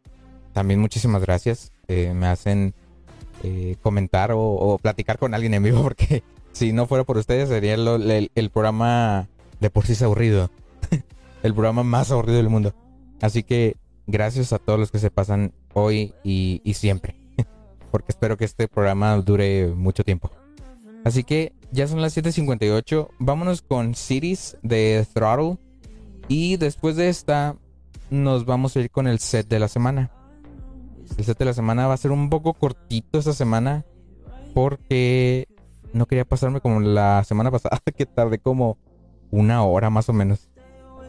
también 0.54 0.80
muchísimas 0.80 1.22
gracias. 1.22 1.72
Eh, 1.88 2.14
me 2.14 2.28
hacen 2.28 2.74
eh, 3.44 3.76
comentar 3.82 4.32
o, 4.34 4.80
platicar 4.82 5.18
con 5.18 5.34
alguien 5.34 5.54
en 5.54 5.64
vivo 5.64 5.84
porque 5.84 6.24
si 6.54 6.72
no 6.72 6.86
fuera 6.86 7.04
por 7.04 7.18
ustedes 7.18 7.50
sería 7.50 7.74
el, 7.74 8.50
programa 8.52 9.28
de 9.60 9.70
por 9.70 9.86
sí 9.86 10.02
aburrido. 10.04 10.50
el 11.44 11.54
programa 11.54 11.84
más 11.84 12.12
aburrido 12.12 12.38
del 12.38 12.50
mundo. 12.50 12.74
Así 13.22 13.44
que 13.44 13.76
gracias 14.08 14.54
a 14.54 14.60
todos 14.60 14.80
los 14.80 14.92
que 14.92 15.00
se 15.00 15.10
pasan 15.10 15.54
hoy 15.74 16.14
y, 16.24 16.62
y 16.64 16.76
siempre. 16.76 17.16
porque 17.92 18.12
espero 18.12 18.38
que 18.38 18.46
este 18.46 18.68
programa 18.68 19.16
dure 19.18 19.68
mucho 19.68 20.04
tiempo. 20.04 20.32
Así 21.04 21.24
que 21.24 21.54
ya 21.72 21.88
son 21.88 22.02
las 22.02 22.16
7.58. 22.16 23.10
Vámonos 23.20 23.62
con 23.62 23.96
Cities 23.96 24.58
de 24.62 25.06
Throttle. 25.14 25.58
Y 26.30 26.56
después 26.56 26.96
de 26.96 27.10
esta, 27.10 27.58
nos 28.14 28.46
vamos 28.46 28.76
a 28.76 28.80
ir 28.80 28.92
con 28.92 29.08
el 29.08 29.20
set 29.20 29.48
de 29.48 29.60
la 29.60 29.68
semana. 29.68 30.12
El 31.18 31.26
set 31.26 31.38
de 31.38 31.46
la 31.46 31.54
semana 31.54 31.88
va 31.88 31.96
a 31.96 31.98
ser 31.98 32.12
un 32.12 32.30
poco 32.30 32.54
cortito 32.54 33.20
esta 33.20 33.34
semana. 33.34 33.86
Porque 34.54 35.48
no 35.94 36.06
quería 36.06 36.26
pasarme 36.26 36.62
como 36.62 36.80
la 36.80 37.24
semana 37.24 37.50
pasada, 37.50 37.80
que 37.98 38.06
tardé 38.06 38.40
como 38.40 38.78
una 39.32 39.64
hora 39.64 39.90
más 39.90 40.10
o 40.10 40.14
menos. 40.14 40.50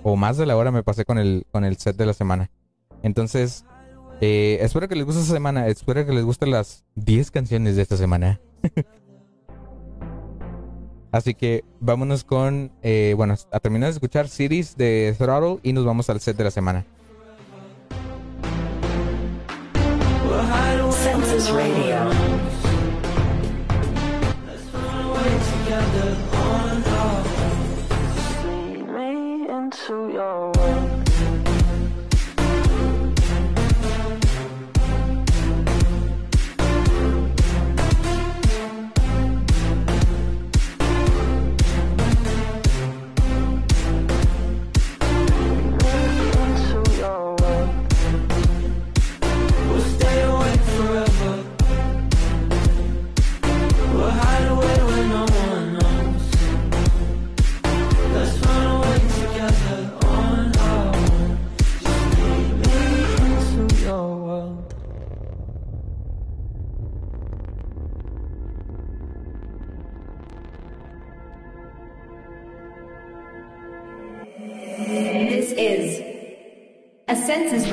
O 0.03 0.17
más 0.17 0.37
de 0.37 0.47
la 0.47 0.57
hora 0.57 0.71
me 0.71 0.83
pasé 0.83 1.05
con 1.05 1.19
el, 1.19 1.47
con 1.51 1.65
el 1.65 1.77
set 1.77 1.97
de 1.97 2.07
la 2.07 2.15
semana. 2.15 2.51
Entonces, 3.03 3.65
eh, 4.21 4.59
espero 4.61 4.89
que 4.89 4.97
les 4.97 5.05
guste 5.05 5.21
esta 5.21 5.35
semana. 5.35 5.67
Espero 5.69 6.05
que 6.07 6.13
les 6.13 6.25
gusten 6.25 6.51
las 6.51 6.85
10 6.95 7.31
canciones 7.31 7.77
de 7.77 7.83
esta 7.83 7.97
semana. 7.97 8.41
Así 11.15 11.33
que 11.33 11.63
vámonos 11.79 12.25
con, 12.25 12.73
eh, 12.83 13.15
bueno, 13.17 13.37
a 13.53 13.61
terminar 13.61 13.87
de 13.87 13.93
escuchar 13.93 14.27
Cities 14.27 14.77
de 14.77 15.15
Throttle 15.17 15.61
y 15.63 15.73
nos 15.73 15.85
vamos 15.85 16.11
al 16.11 16.19
set 16.19 16.37
de 16.37 16.43
la 16.43 16.51
semana. 16.51 16.85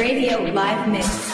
Radio 0.02 0.42
live 0.52 0.90
mix. 0.90 1.31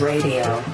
Radio. 0.00 0.73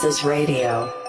Census 0.00 0.24
Radio. 0.24 0.99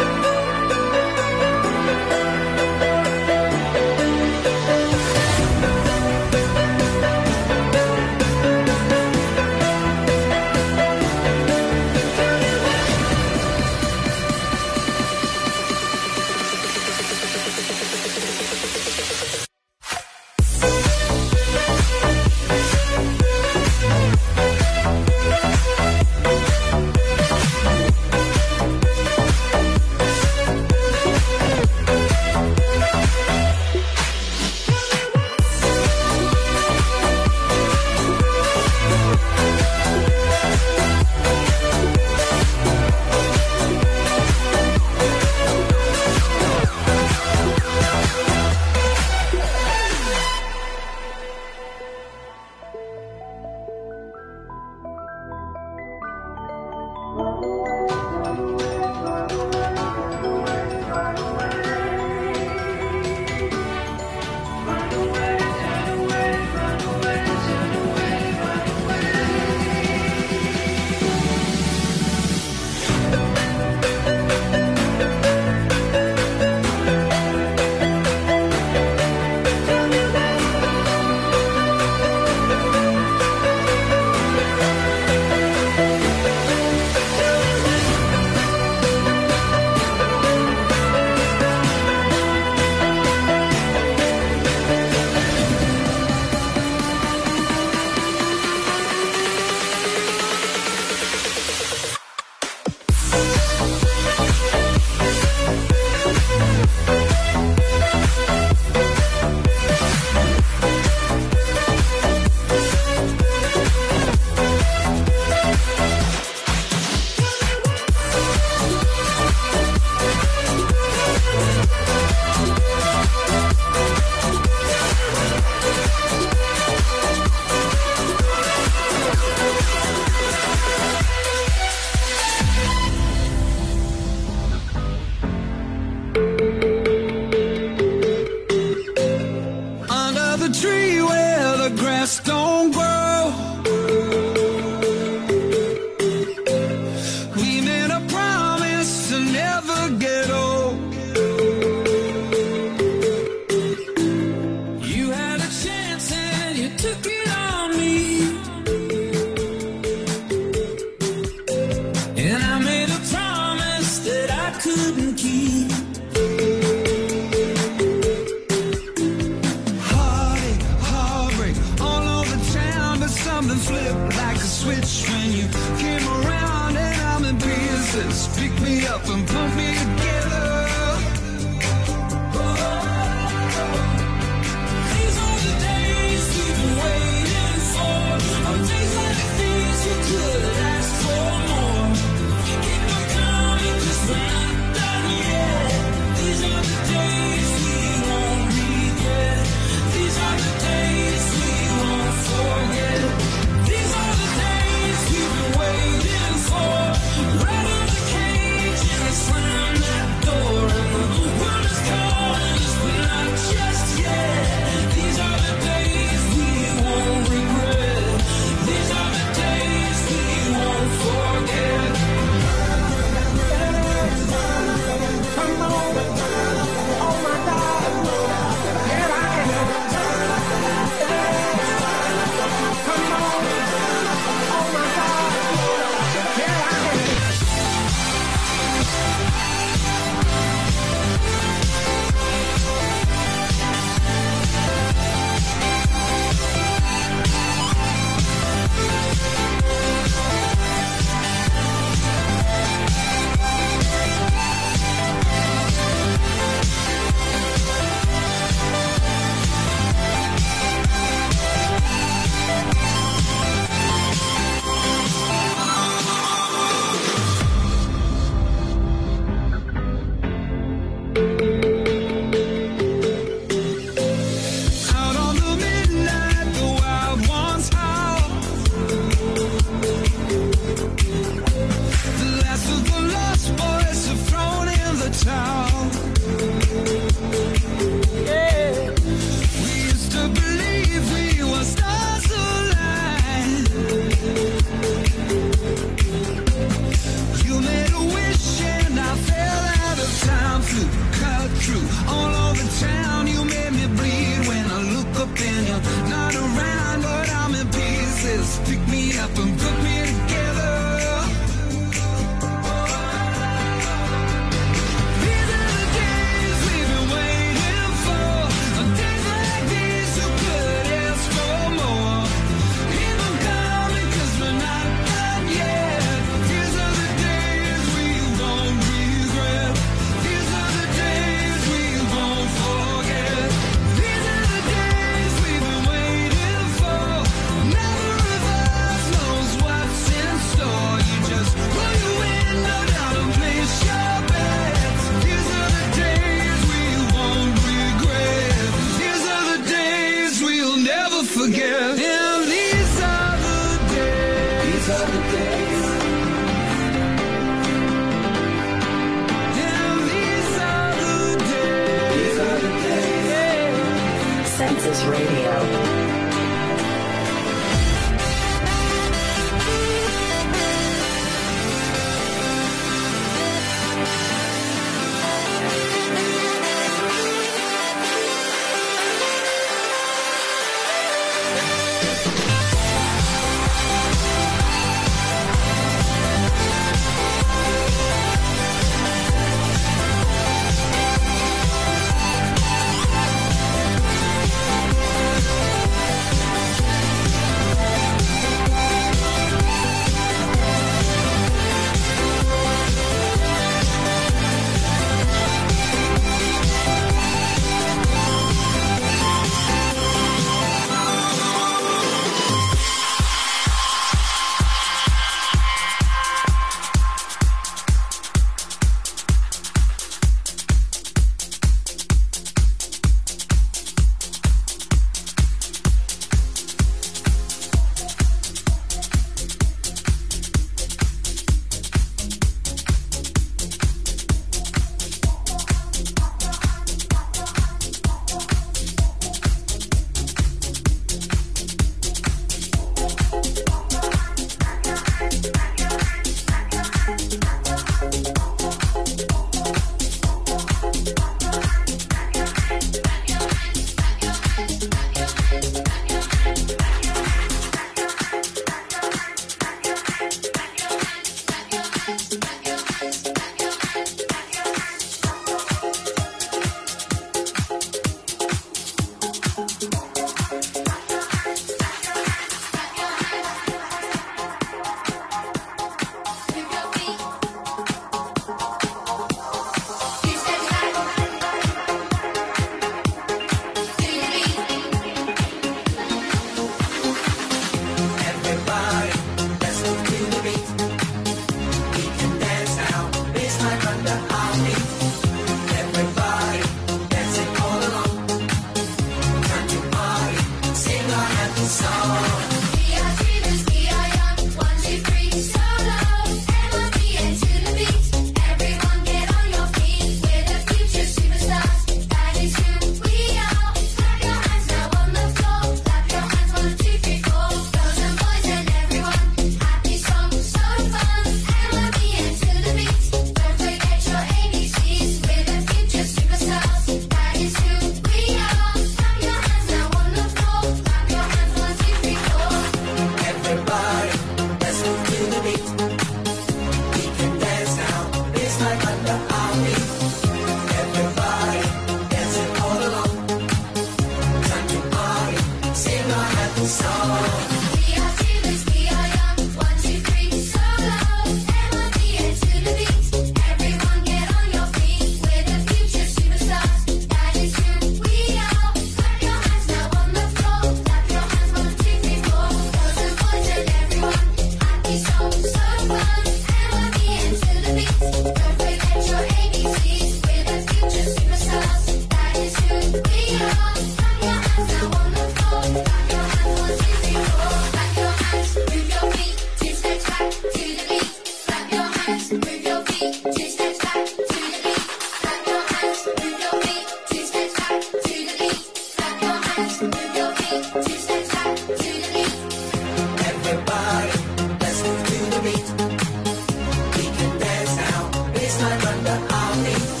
A 599.51 600.00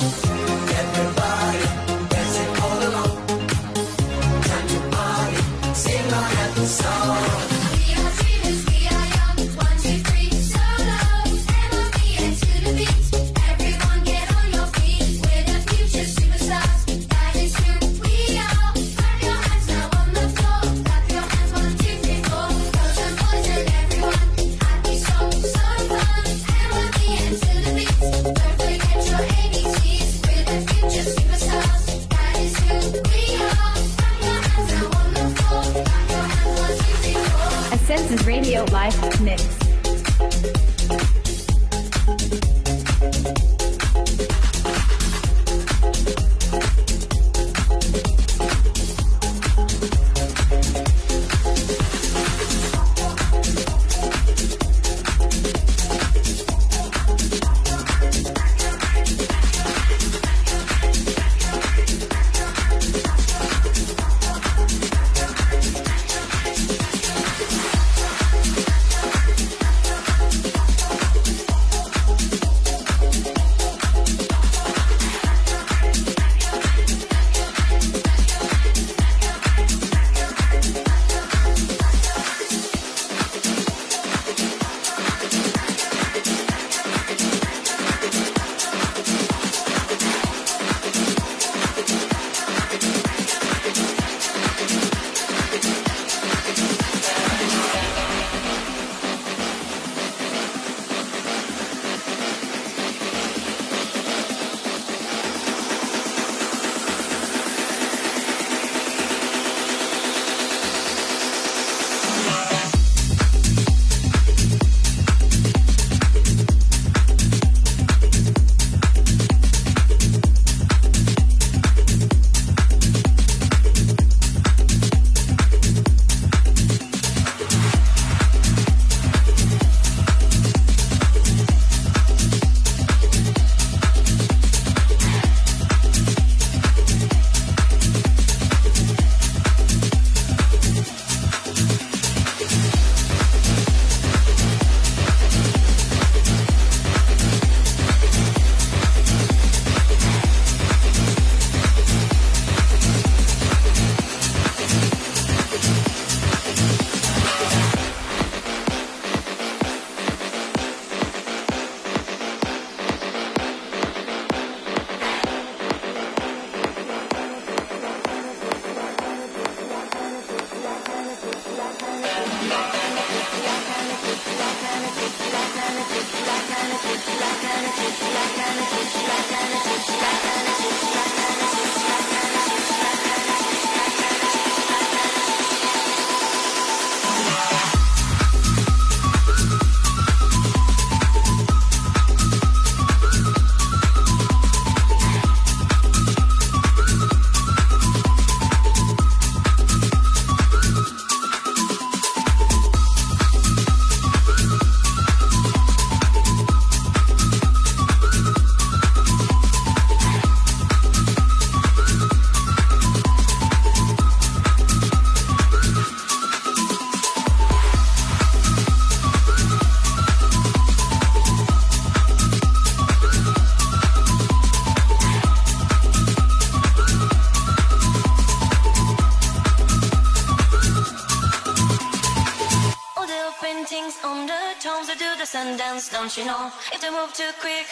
If 236.11 236.81
they 236.81 236.91
move 236.91 237.13
too 237.13 237.31
quick, 237.39 237.67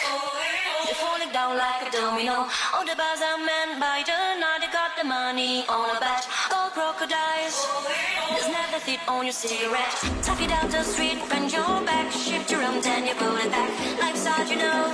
they're 0.86 0.94
falling 0.94 1.30
down 1.30 1.58
like 1.58 1.86
a 1.86 1.90
domino. 1.92 2.48
All 2.72 2.86
the 2.88 2.96
bars 2.96 3.20
are 3.20 3.36
men 3.36 3.78
by 3.78 4.00
the 4.00 4.40
night, 4.40 4.64
they 4.64 4.72
got 4.72 4.96
the 4.96 5.04
money 5.04 5.66
on 5.68 5.94
a 5.94 6.00
bet. 6.00 6.26
Gold 6.48 6.72
crocodiles, 6.72 7.68
there's 8.30 8.48
never 8.48 8.80
fit 8.80 9.00
on 9.06 9.24
your 9.26 9.34
cigarette. 9.34 9.92
Tuck 10.22 10.40
it 10.40 10.50
out 10.52 10.70
the 10.70 10.82
street, 10.82 11.20
bend 11.28 11.52
your 11.52 11.84
back, 11.84 12.10
shift 12.10 12.50
your 12.50 12.62
arm, 12.62 12.80
then 12.80 13.06
you 13.08 13.14
pull 13.14 13.36
it 13.36 13.50
back. 13.50 13.68
Life's 14.00 14.26
hard, 14.26 14.48
you 14.48 14.56
know. 14.56 14.88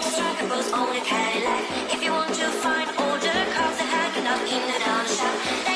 Strike 0.00 0.40
a 0.40 0.48
pose 0.48 0.72
on 0.72 0.94
your 0.94 1.04
Cadillac. 1.04 1.92
If 1.92 2.02
you 2.02 2.12
want 2.12 2.32
to 2.36 2.48
find 2.64 2.88
all 2.96 3.18
the 3.20 3.36
cars, 3.52 3.76
they're 3.76 3.86
hanging 3.86 4.26
out 4.26 4.40
in 4.48 4.62
the 4.72 4.78
down 4.80 5.04
shop. 5.04 5.75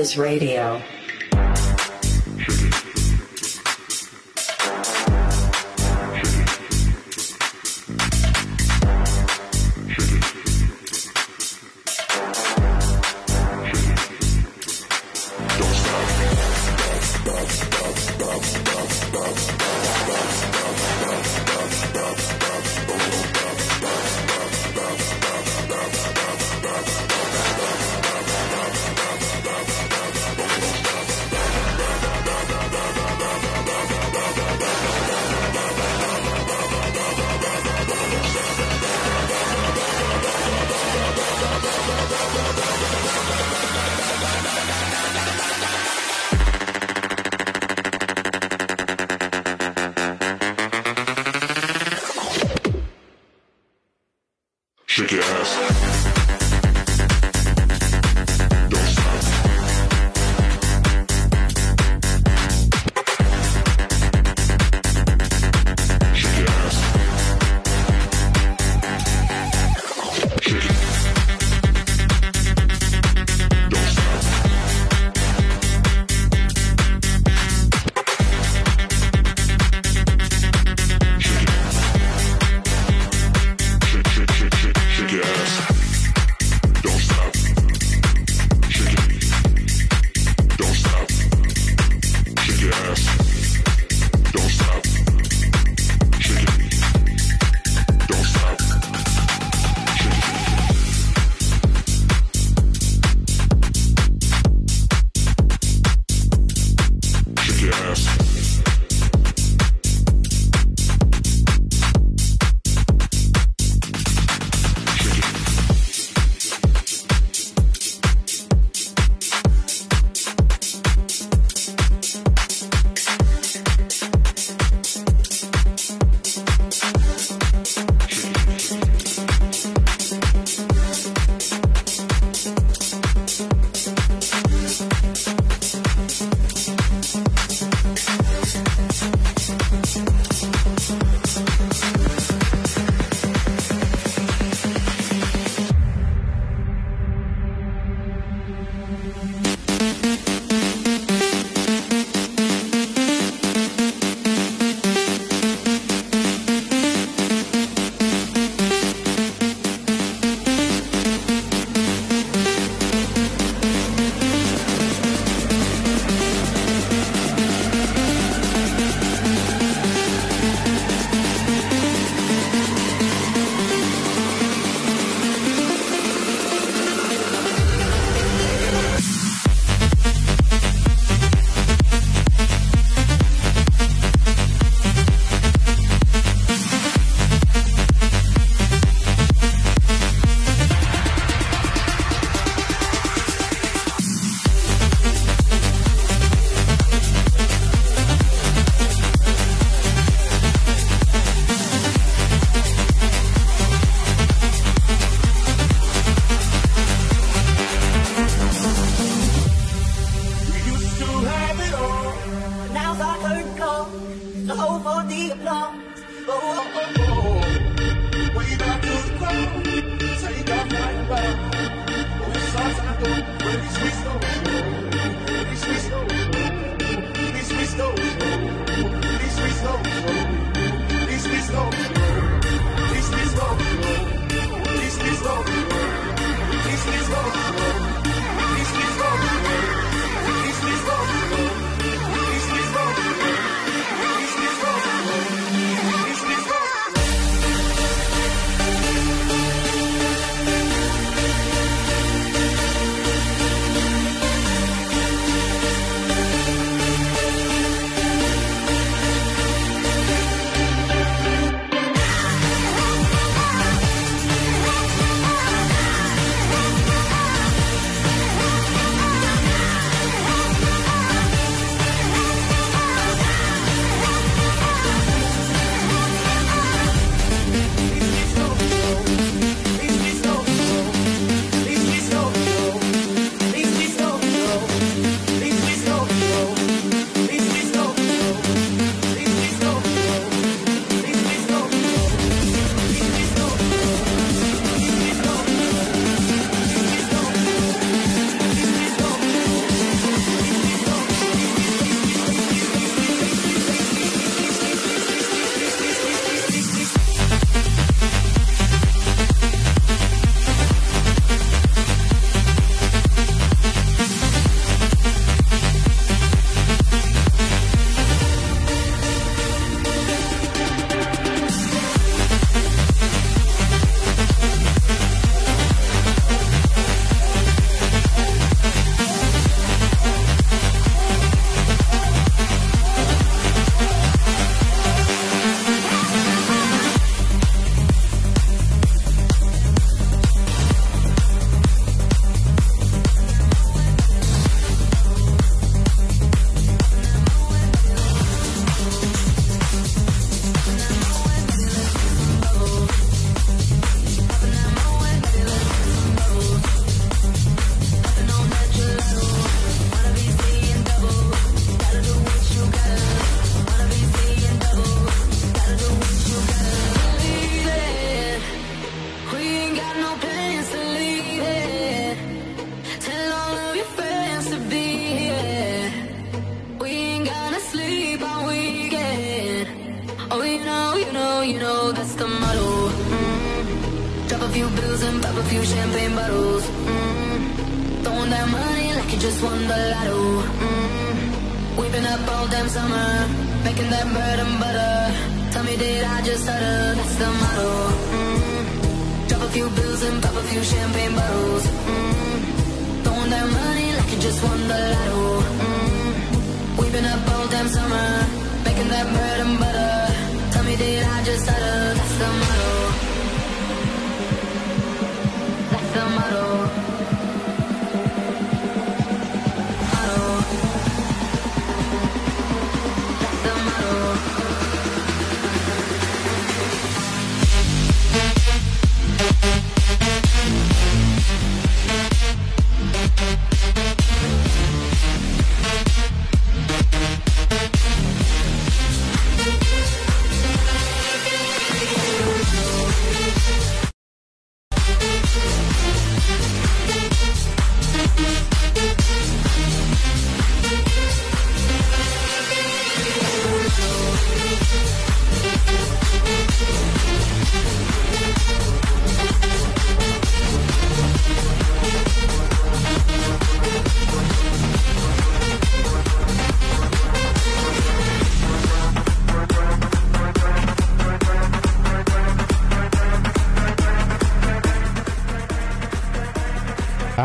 Voices 0.00 0.16
Radio. 0.16 0.82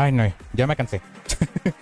Ay, 0.06 0.12
no, 0.12 0.22
ya 0.52 0.68
me 0.68 0.76
cansé. 0.76 1.00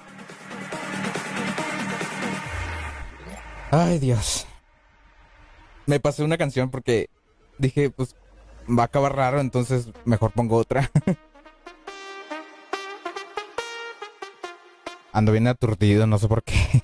Ay, 3.71 3.99
Dios. 3.99 4.47
Me 5.85 6.01
pasé 6.01 6.25
una 6.25 6.39
canción 6.39 6.71
porque 6.71 7.11
dije, 7.59 7.91
pues 7.91 8.17
va 8.67 8.85
a 8.85 8.87
acabar 8.87 9.15
raro, 9.15 9.41
entonces 9.41 9.91
mejor 10.07 10.33
pongo 10.33 10.57
otra. 10.57 10.91
Ando 15.13 15.31
bien 15.31 15.47
aturdido, 15.47 16.07
no 16.07 16.19
sé 16.19 16.27
por 16.27 16.43
qué. 16.43 16.55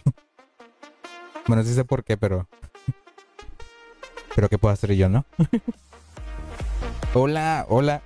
Bueno, 1.47 1.65
sí 1.65 1.73
sé 1.75 1.87
por 1.87 2.05
qué, 2.05 2.19
pero... 2.19 2.47
Pero 4.37 4.51
qué 4.51 4.59
puedo 4.59 4.75
hacer 4.75 4.93
yo, 4.93 5.09
¿no? 5.09 5.25
Hola, 7.15 7.65
hola. 7.71 8.03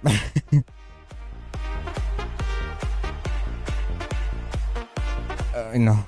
Ay, 5.73 5.79
no. 5.79 6.07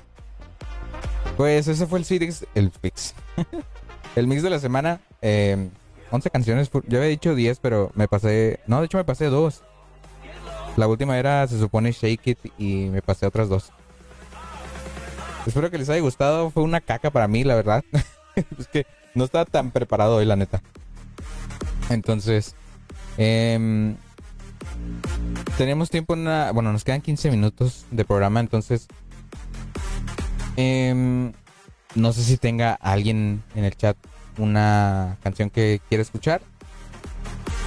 Pues 1.37 1.67
ese 1.67 1.85
fue 1.85 1.99
el 1.99 2.05
Fix. 2.05 2.45
El 2.55 2.71
Fix. 2.71 3.13
el 4.15 4.27
mix 4.27 4.43
de 4.43 4.49
la 4.49 4.59
semana. 4.59 4.99
Em, 5.21 5.67
eh, 5.67 5.69
11 6.11 6.29
canciones. 6.29 6.71
Yo 6.87 6.97
había 6.97 7.09
dicho 7.09 7.35
10, 7.35 7.59
pero 7.59 7.91
me 7.95 8.07
pasé. 8.07 8.59
No, 8.67 8.79
de 8.79 8.85
hecho 8.85 8.97
me 8.97 9.03
pasé 9.03 9.25
dos. 9.25 9.63
La 10.75 10.87
última 10.87 11.17
era, 11.17 11.47
se 11.47 11.57
supone, 11.57 11.91
Shake 11.91 12.27
It 12.27 12.39
y 12.57 12.89
me 12.91 13.01
pasé 13.01 13.25
otras 13.25 13.49
dos. 13.49 13.71
Espero 15.45 15.71
que 15.71 15.77
les 15.77 15.89
haya 15.89 16.01
gustado. 16.01 16.49
Fue 16.51 16.63
una 16.63 16.81
caca 16.81 17.09
para 17.09 17.27
mí, 17.27 17.43
la 17.43 17.55
verdad. 17.55 17.83
es 18.57 18.67
que 18.67 18.85
no 19.15 19.23
estaba 19.23 19.45
tan 19.45 19.71
preparado 19.71 20.17
hoy, 20.17 20.25
la 20.25 20.35
neta. 20.35 20.61
Entonces, 21.89 22.55
em, 23.17 23.95
tenemos 25.57 25.89
tiempo 25.89 26.13
en 26.13 26.21
una... 26.21 26.51
Bueno, 26.51 26.71
nos 26.71 26.83
quedan 26.83 27.01
15 27.01 27.31
minutos 27.31 27.85
de 27.91 28.05
programa, 28.05 28.39
entonces 28.39 28.87
em, 30.57 31.31
no 31.95 32.11
sé 32.11 32.23
si 32.23 32.37
tenga 32.37 32.73
alguien 32.73 33.43
en 33.55 33.63
el 33.63 33.77
chat 33.77 33.95
una 34.37 35.17
canción 35.23 35.49
que 35.49 35.79
quiera 35.87 36.01
escuchar. 36.01 36.41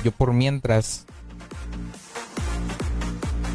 Yo 0.04 0.12
por 0.12 0.32
mientras 0.32 1.06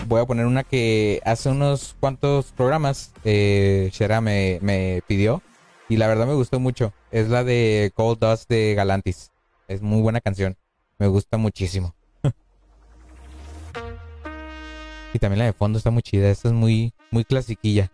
voy 0.07 0.22
a 0.22 0.26
poner 0.26 0.45
una 0.45 0.64
que 0.64 1.22
hace 1.26 1.49
unos 1.49 1.95
cuantos 1.99 2.52
programas 2.52 3.12
eh, 3.24 3.91
me, 4.22 4.60
me 4.62 5.02
pidió 5.07 5.41
y 5.90 5.98
la 5.98 6.07
verdad 6.07 6.28
me 6.28 6.34
gustó 6.34 6.60
mucho. 6.60 6.94
Es 7.12 7.30
la 7.30 7.44
de 7.44 7.91
Cold 7.95 8.20
Dust 8.20 8.49
de 8.49 8.74
Galantis. 8.76 9.32
Es 9.68 9.82
muy 9.82 10.02
buena 10.02 10.22
canción. 10.22 10.57
Me 10.98 11.07
gusta 11.07 11.38
muchísimo. 11.38 11.95
y 15.14 15.20
también 15.20 15.40
la 15.40 15.45
de 15.45 15.53
fondo 15.53 15.78
está 15.78 15.91
muy 15.91 16.03
chida. 16.03 16.30
Esta 16.30 16.49
es 16.49 16.53
muy, 16.53 16.94
muy 17.12 17.24
clasiquilla. 17.24 17.91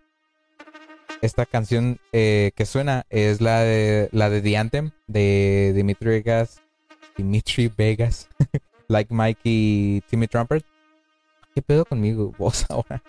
Esta 1.22 1.46
canción 1.46 2.00
eh, 2.14 2.52
que 2.56 2.66
suena 2.66 3.06
es 3.12 3.42
la 3.42 3.60
de 3.60 4.10
la 4.12 4.32
de 4.32 4.42
The 4.42 4.58
Anthem 4.58 4.90
de 5.06 5.72
Dimitri 5.76 6.10
Vegas. 6.10 6.62
Dimitri 7.16 7.72
Vegas. 7.78 8.28
like 8.88 9.14
Mike 9.14 9.42
y 9.44 10.02
Timmy 10.10 10.28
Trumpet. 10.28 10.66
¿Qué 11.54 11.62
pedo 11.62 11.86
conmigo? 11.86 12.34
Vos 12.40 12.66
ahora. 12.70 13.04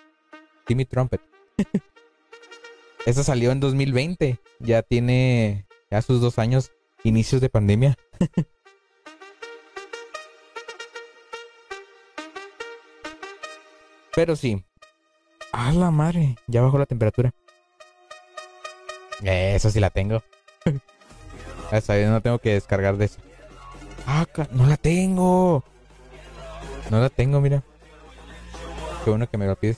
Timmy 0.67 0.85
Trumpet. 0.85 1.21
Esta 3.07 3.23
salió 3.23 3.51
en 3.51 3.59
2020. 3.59 4.39
Ya 4.59 4.83
tiene 4.83 5.65
ya 5.89 6.03
sus 6.03 6.21
dos 6.21 6.37
años. 6.37 6.71
Inicios 7.03 7.41
de 7.41 7.49
pandemia. 7.49 7.97
Pero 14.15 14.35
sí. 14.35 14.63
A 15.51 15.73
la 15.73 15.89
madre. 15.89 16.35
Ya 16.45 16.61
bajó 16.61 16.77
la 16.77 16.85
temperatura. 16.85 17.33
Eso 19.23 19.69
sí 19.69 19.79
la 19.79 19.89
tengo. 19.89 20.21
Esa 21.71 21.95
no 21.95 22.21
tengo 22.21 22.39
que 22.39 22.53
descargar 22.53 22.97
de 22.97 23.05
eso. 23.05 23.19
Ah, 24.05 24.25
no 24.51 24.65
la 24.65 24.77
tengo. 24.77 25.63
No 26.89 26.99
la 26.99 27.09
tengo, 27.09 27.39
mira. 27.39 27.63
Qué 29.03 29.09
bueno 29.09 29.29
que 29.29 29.37
me 29.37 29.47
lo 29.47 29.55
pides. 29.55 29.77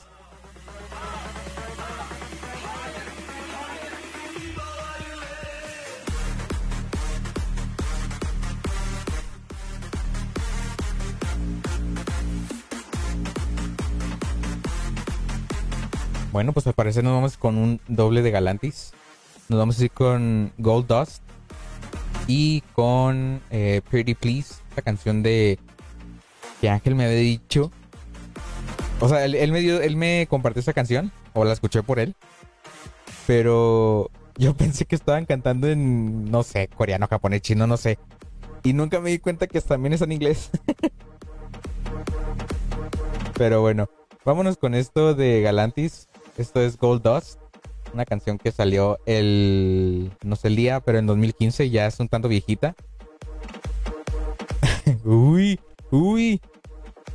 Bueno, 16.31 16.51
pues 16.51 16.67
al 16.67 16.73
parecer 16.73 17.03
nos 17.03 17.13
vamos 17.13 17.37
con 17.37 17.57
un 17.57 17.79
doble 17.87 18.21
de 18.21 18.31
Galantis. 18.31 18.91
Nos 19.47 19.59
vamos 19.59 19.79
a 19.79 19.83
ir 19.83 19.91
con 19.91 20.51
Gold 20.57 20.87
Dust 20.87 21.21
y 22.27 22.61
con 22.73 23.41
eh, 23.51 23.81
Pretty 23.89 24.15
Please, 24.15 24.55
la 24.75 24.81
canción 24.81 25.21
de 25.21 25.59
que 26.59 26.69
Ángel 26.69 26.95
me 26.95 27.05
había 27.05 27.17
dicho. 27.17 27.71
O 28.99 29.07
sea, 29.07 29.25
él, 29.25 29.51
me 29.51 29.59
dio, 29.59 29.81
él 29.81 29.97
me 29.97 30.25
compartió 30.29 30.61
esa 30.61 30.73
canción 30.73 31.11
o 31.33 31.45
la 31.45 31.53
escuché 31.53 31.83
por 31.83 31.99
él, 31.99 32.15
pero 33.27 34.09
yo 34.35 34.53
pensé 34.57 34.85
que 34.85 34.95
estaban 34.95 35.25
cantando 35.25 35.67
en 35.67 36.31
no 36.31 36.41
sé, 36.41 36.67
coreano, 36.67 37.07
japonés, 37.07 37.41
chino, 37.41 37.67
no 37.67 37.77
sé, 37.77 37.99
y 38.63 38.73
nunca 38.73 38.99
me 38.99 39.11
di 39.11 39.19
cuenta 39.19 39.45
que 39.45 39.61
también 39.61 39.93
es 39.93 40.01
en 40.01 40.11
inglés. 40.11 40.49
pero 43.37 43.61
bueno, 43.61 43.89
vámonos 44.23 44.57
con 44.57 44.73
esto 44.73 45.13
de 45.13 45.41
Galantis. 45.41 46.07
Esto 46.37 46.61
es 46.61 46.77
Gold 46.77 47.03
Dust 47.03 47.39
una 47.95 48.05
canción 48.05 48.37
que 48.37 48.51
salió 48.51 48.99
el, 49.05 50.11
no 50.23 50.35
sé 50.35 50.49
el 50.49 50.55
día, 50.55 50.81
pero 50.81 50.99
en 50.99 51.07
2015 51.07 51.69
ya 51.69 51.87
es 51.87 51.99
un 51.99 52.09
tanto 52.09 52.27
viejita. 52.27 52.75
uy, 55.03 55.59
uy. 55.91 56.41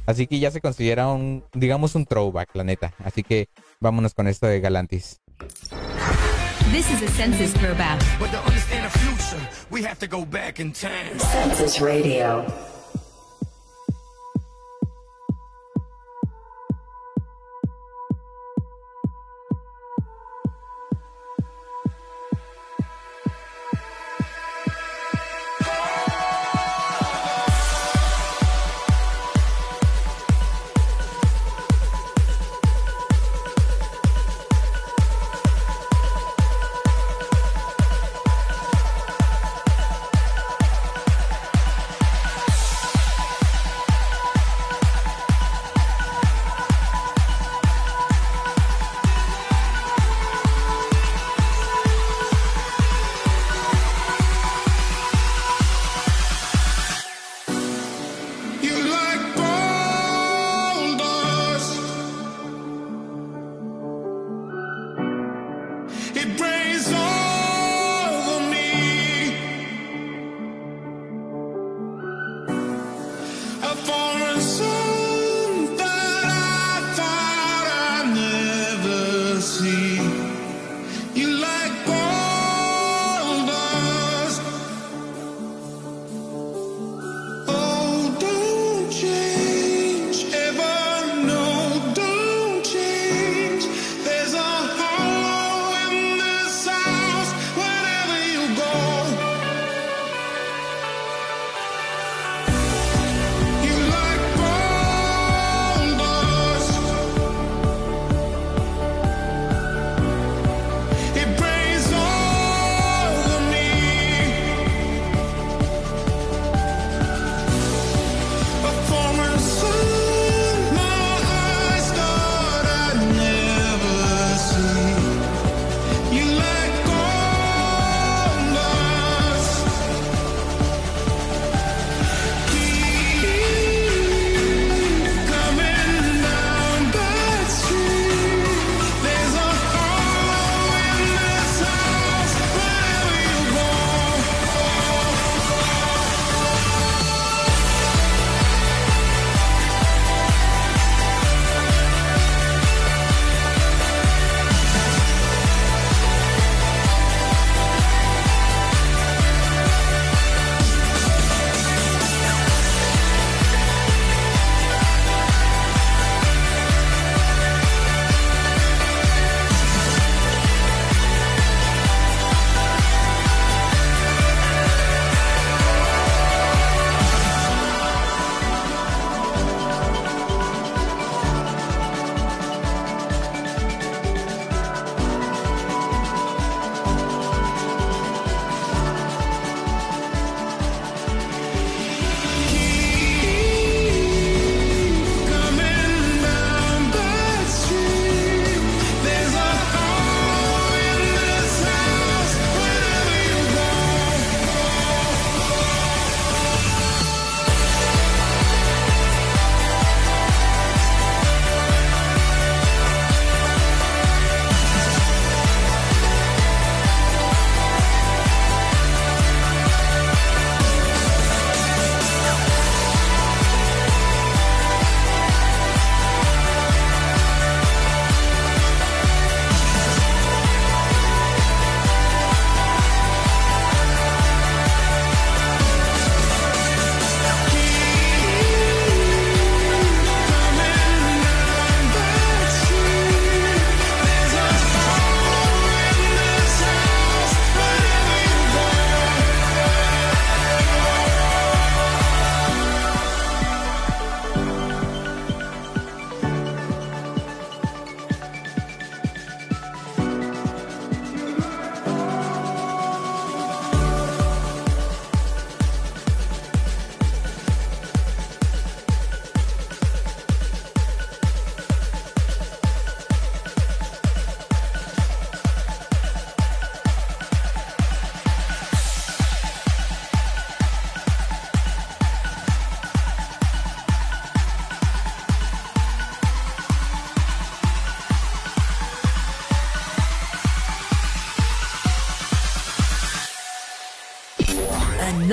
Así 0.06 0.26
que 0.26 0.40
ya 0.40 0.50
se 0.50 0.60
considera 0.60 1.08
un, 1.08 1.44
digamos, 1.52 1.94
un 1.94 2.06
throwback, 2.06 2.48
la 2.54 2.64
neta. 2.64 2.94
Así 3.04 3.22
que 3.22 3.48
vámonos 3.78 4.14
con 4.14 4.26
esto 4.26 4.46
de 4.46 4.60
Galantis. 4.60 5.20
This 6.72 6.90
is 6.90 7.02
a 7.02 7.08
census 7.12 7.52
throwback. 7.52 8.00
But 8.18 8.30
to 8.30 8.38
understand 8.38 8.90
the 8.90 8.98
future, 8.98 9.48
we 9.70 9.82
have 9.82 9.98
to 9.98 10.06
go 10.06 10.24
back 10.24 10.60
in 10.60 10.72
time. 10.72 11.18
Census 11.18 11.80
Radio. 11.80 12.44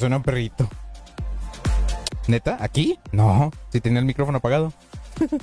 Suena 0.00 0.16
un 0.16 0.22
perrito. 0.22 0.68
¿Neta? 2.26 2.56
¿Aquí? 2.60 2.98
No, 3.12 3.50
si 3.70 3.80
tenía 3.80 4.00
el 4.00 4.04
micrófono 4.04 4.38
apagado. 4.38 4.72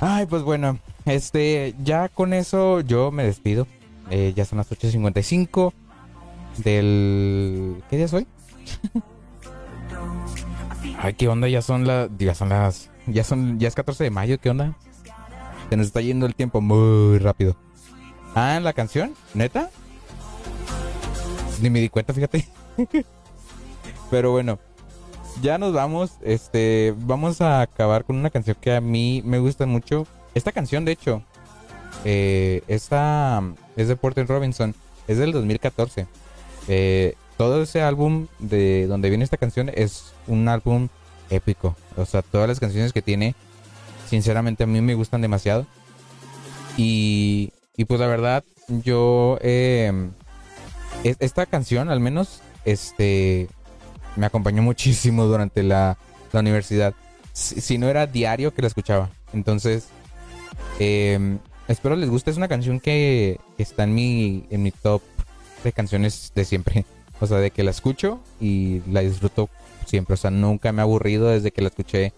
Ay, 0.00 0.26
pues 0.26 0.42
bueno, 0.42 0.78
este, 1.04 1.74
ya 1.82 2.08
con 2.08 2.32
eso 2.32 2.80
yo 2.80 3.10
me 3.10 3.24
despido. 3.24 3.66
Eh, 4.10 4.32
ya 4.36 4.44
son 4.44 4.58
las 4.58 4.70
8.55 4.70 5.72
del... 6.58 7.82
¿Qué 7.88 7.96
día 7.96 8.06
es 8.06 8.12
hoy? 8.12 8.26
Ay, 11.00 11.14
¿qué 11.14 11.28
onda? 11.28 11.48
Ya 11.48 11.62
son 11.62 11.86
las... 11.86 12.10
Ya 12.18 12.34
son 12.34 12.48
las... 12.50 12.90
Ya 13.06 13.24
son... 13.24 13.58
Ya 13.58 13.68
es 13.68 13.74
14 13.74 14.04
de 14.04 14.10
mayo, 14.10 14.38
¿qué 14.38 14.50
onda? 14.50 14.74
Se 15.70 15.76
nos 15.76 15.86
está 15.86 16.00
yendo 16.00 16.26
el 16.26 16.34
tiempo 16.34 16.60
muy 16.60 17.18
rápido. 17.18 17.56
Ah, 18.34 18.60
la 18.62 18.72
canción, 18.72 19.14
¿neta? 19.32 19.70
Ni 21.60 21.70
me 21.70 21.80
di 21.80 21.88
cuenta, 21.88 22.12
fíjate. 22.12 22.46
Pero 24.10 24.32
bueno, 24.32 24.58
ya 25.42 25.58
nos 25.58 25.72
vamos. 25.72 26.12
Este, 26.22 26.94
vamos 26.96 27.40
a 27.40 27.62
acabar 27.62 28.04
con 28.04 28.16
una 28.16 28.30
canción 28.30 28.56
que 28.60 28.74
a 28.74 28.80
mí 28.80 29.22
me 29.24 29.38
gusta 29.38 29.66
mucho. 29.66 30.06
Esta 30.34 30.52
canción, 30.52 30.84
de 30.84 30.92
hecho, 30.92 31.22
eh, 32.04 32.62
esta 32.68 33.42
es 33.76 33.88
de 33.88 33.96
Porter 33.96 34.26
Robinson. 34.26 34.74
Es 35.06 35.18
del 35.18 35.32
2014. 35.32 36.06
Eh, 36.68 37.14
todo 37.36 37.62
ese 37.62 37.82
álbum 37.82 38.28
de 38.38 38.86
donde 38.86 39.08
viene 39.08 39.24
esta 39.24 39.36
canción 39.36 39.70
es 39.74 40.12
un 40.26 40.48
álbum 40.48 40.88
épico. 41.30 41.76
O 41.96 42.04
sea, 42.04 42.22
todas 42.22 42.48
las 42.48 42.60
canciones 42.60 42.92
que 42.92 43.02
tiene, 43.02 43.34
sinceramente 44.08 44.64
a 44.64 44.66
mí 44.66 44.80
me 44.80 44.94
gustan 44.94 45.20
demasiado. 45.20 45.66
Y, 46.76 47.52
y 47.76 47.84
pues 47.84 48.00
la 48.00 48.06
verdad, 48.06 48.44
yo 48.68 49.38
eh, 49.40 50.10
esta 51.04 51.46
canción 51.46 51.90
al 51.90 52.00
menos 52.00 52.40
este 52.64 53.48
me 54.16 54.26
acompañó 54.26 54.62
muchísimo 54.62 55.24
durante 55.24 55.62
la, 55.62 55.98
la 56.32 56.40
universidad. 56.40 56.94
Si, 57.32 57.78
no 57.78 57.88
era 57.88 58.06
diario 58.06 58.54
que 58.54 58.62
la 58.62 58.68
escuchaba. 58.68 59.10
Entonces, 59.32 59.88
eh, 60.78 61.38
espero 61.66 61.96
les 61.96 62.08
guste. 62.08 62.30
Es 62.30 62.36
una 62.36 62.48
canción 62.48 62.78
que 62.78 63.40
está 63.58 63.84
en 63.84 63.94
mi, 63.94 64.46
en 64.50 64.62
mi 64.62 64.70
top 64.70 65.02
de 65.62 65.72
canciones 65.72 66.32
de 66.34 66.44
siempre. 66.44 66.84
O 67.20 67.28
sea, 67.28 67.38
de 67.38 67.52
que 67.52 67.62
la 67.62 67.70
escucho 67.70 68.20
y 68.40 68.82
la 68.90 69.00
disfruto 69.00 69.48
siempre. 69.86 70.14
O 70.14 70.16
sea, 70.16 70.32
nunca 70.32 70.72
me 70.72 70.82
ha 70.82 70.84
aburrido 70.84 71.28
desde 71.28 71.52
que 71.52 71.62
la 71.62 71.68
escuché 71.68 72.12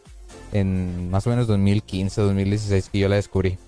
en 0.53 1.11
más 1.11 1.27
o 1.27 1.31
menos 1.31 1.47
2015, 1.47 2.23
2016 2.23 2.89
que 2.89 2.99
yo 3.01 3.09
la 3.09 3.17
descubrí. 3.17 3.59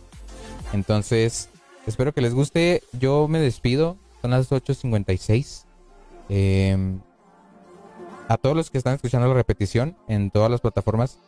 Entonces, 0.73 1.51
espero 1.87 2.15
que 2.15 2.23
les 2.23 2.33
guste. 2.33 2.83
Yo 2.99 3.29
me 3.29 3.41
despido. 3.41 3.99
Son 4.21 4.31
las 4.31 4.51
8.56. 4.51 5.65
Eh, 6.29 6.99
a 8.29 8.37
todos 8.37 8.55
los 8.55 8.71
que 8.71 8.79
están 8.79 8.95
escuchando 8.95 9.27
la 9.27 9.35
repetición 9.35 9.97
en 10.07 10.31
todas 10.31 10.51
las 10.51 10.61
plataformas, 10.61 11.19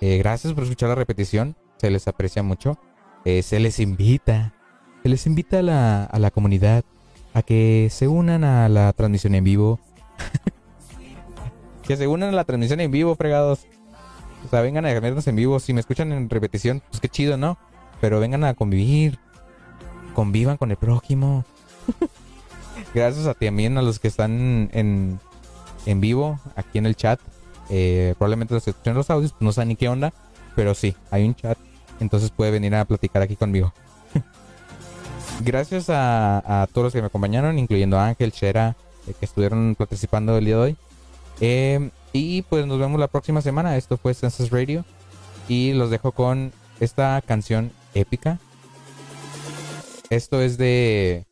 eh, 0.00 0.18
gracias 0.18 0.52
por 0.52 0.64
escuchar 0.64 0.88
la 0.88 0.94
repetición. 0.94 1.56
Se 1.76 1.90
les 1.90 2.08
aprecia 2.08 2.42
mucho. 2.42 2.78
Eh, 3.24 3.42
se 3.42 3.60
les 3.60 3.78
invita. 3.80 4.54
Se 5.02 5.08
les 5.08 5.26
invita 5.26 5.58
a 5.58 5.62
la, 5.62 6.04
a 6.04 6.18
la 6.18 6.30
comunidad 6.30 6.84
a 7.34 7.42
que 7.42 7.88
se 7.90 8.08
unan 8.08 8.44
a 8.44 8.68
la 8.68 8.92
transmisión 8.94 9.34
en 9.34 9.44
vivo. 9.44 9.78
que 11.82 11.96
se 11.96 12.06
unan 12.06 12.30
a 12.30 12.32
la 12.32 12.44
transmisión 12.44 12.80
en 12.80 12.90
vivo, 12.90 13.14
fregados. 13.14 13.66
O 14.46 14.48
sea, 14.48 14.62
vengan 14.62 14.86
a 14.86 15.00
vernos 15.00 15.26
en 15.26 15.36
vivo. 15.36 15.60
Si 15.60 15.74
me 15.74 15.80
escuchan 15.80 16.12
en 16.12 16.30
repetición, 16.30 16.82
pues 16.88 17.00
qué 17.00 17.08
chido, 17.08 17.36
¿no? 17.36 17.58
Pero 18.00 18.20
vengan 18.20 18.44
a 18.44 18.54
convivir. 18.54 19.18
Convivan 20.14 20.56
con 20.56 20.70
el 20.70 20.78
prójimo. 20.78 21.44
Gracias 22.96 23.26
a 23.26 23.34
también 23.34 23.76
a 23.76 23.82
los 23.82 23.98
que 23.98 24.08
están 24.08 24.70
en, 24.72 25.20
en 25.84 26.00
vivo, 26.00 26.40
aquí 26.54 26.78
en 26.78 26.86
el 26.86 26.96
chat. 26.96 27.20
Eh, 27.68 28.14
probablemente 28.16 28.54
los 28.54 28.64
que 28.64 28.70
escuchan 28.70 28.94
los 28.94 29.10
audios, 29.10 29.32
pues 29.32 29.42
no 29.42 29.52
saben 29.52 29.68
ni 29.68 29.76
qué 29.76 29.90
onda. 29.90 30.14
Pero 30.54 30.74
sí, 30.74 30.96
hay 31.10 31.26
un 31.26 31.34
chat. 31.34 31.58
Entonces 32.00 32.30
puede 32.30 32.52
venir 32.52 32.74
a 32.74 32.86
platicar 32.86 33.20
aquí 33.20 33.36
conmigo. 33.36 33.74
Gracias 35.44 35.90
a, 35.90 36.66
todos 36.72 36.86
los 36.86 36.92
que 36.94 37.02
me 37.02 37.08
acompañaron, 37.08 37.58
incluyendo 37.58 37.98
a 37.98 38.06
Ángel, 38.06 38.30
Shera, 38.30 38.76
eh, 39.06 39.12
que 39.12 39.26
estuvieron 39.26 39.74
participando 39.74 40.38
el 40.38 40.46
día 40.46 40.56
de 40.56 40.62
hoy. 40.62 40.76
Eh, 41.42 41.90
y 42.14 42.40
pues 42.40 42.66
nos 42.66 42.78
vemos 42.78 42.98
la 42.98 43.08
próxima 43.08 43.42
semana. 43.42 43.76
Esto 43.76 43.98
fue 43.98 44.14
Census 44.14 44.48
Radio. 44.48 44.86
Y 45.50 45.74
los 45.74 45.90
dejo 45.90 46.12
con 46.12 46.50
esta 46.80 47.20
canción 47.20 47.72
épica. 47.92 48.38
Esto 50.08 50.40
es 50.40 50.56
de 50.56 51.26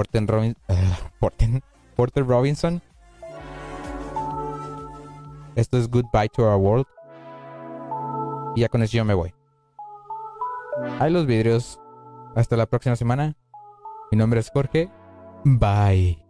Porter, 0.00 0.26
Robin, 0.26 0.56
eh, 0.68 1.60
Porter 1.94 2.26
Robinson. 2.26 2.80
Esto 5.56 5.76
es 5.76 5.90
Goodbye 5.90 6.30
to 6.30 6.42
Our 6.42 6.56
World. 6.56 6.86
Y 8.56 8.62
ya 8.62 8.70
con 8.70 8.82
eso 8.82 8.96
yo 8.96 9.04
me 9.04 9.12
voy. 9.12 9.34
Hay 11.00 11.12
los 11.12 11.26
vidrios. 11.26 11.78
Hasta 12.34 12.56
la 12.56 12.64
próxima 12.64 12.96
semana. 12.96 13.36
Mi 14.10 14.16
nombre 14.16 14.40
es 14.40 14.50
Jorge. 14.50 14.88
Bye. 15.44 16.24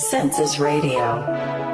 Census 0.00 0.58
Radio. 0.58 1.69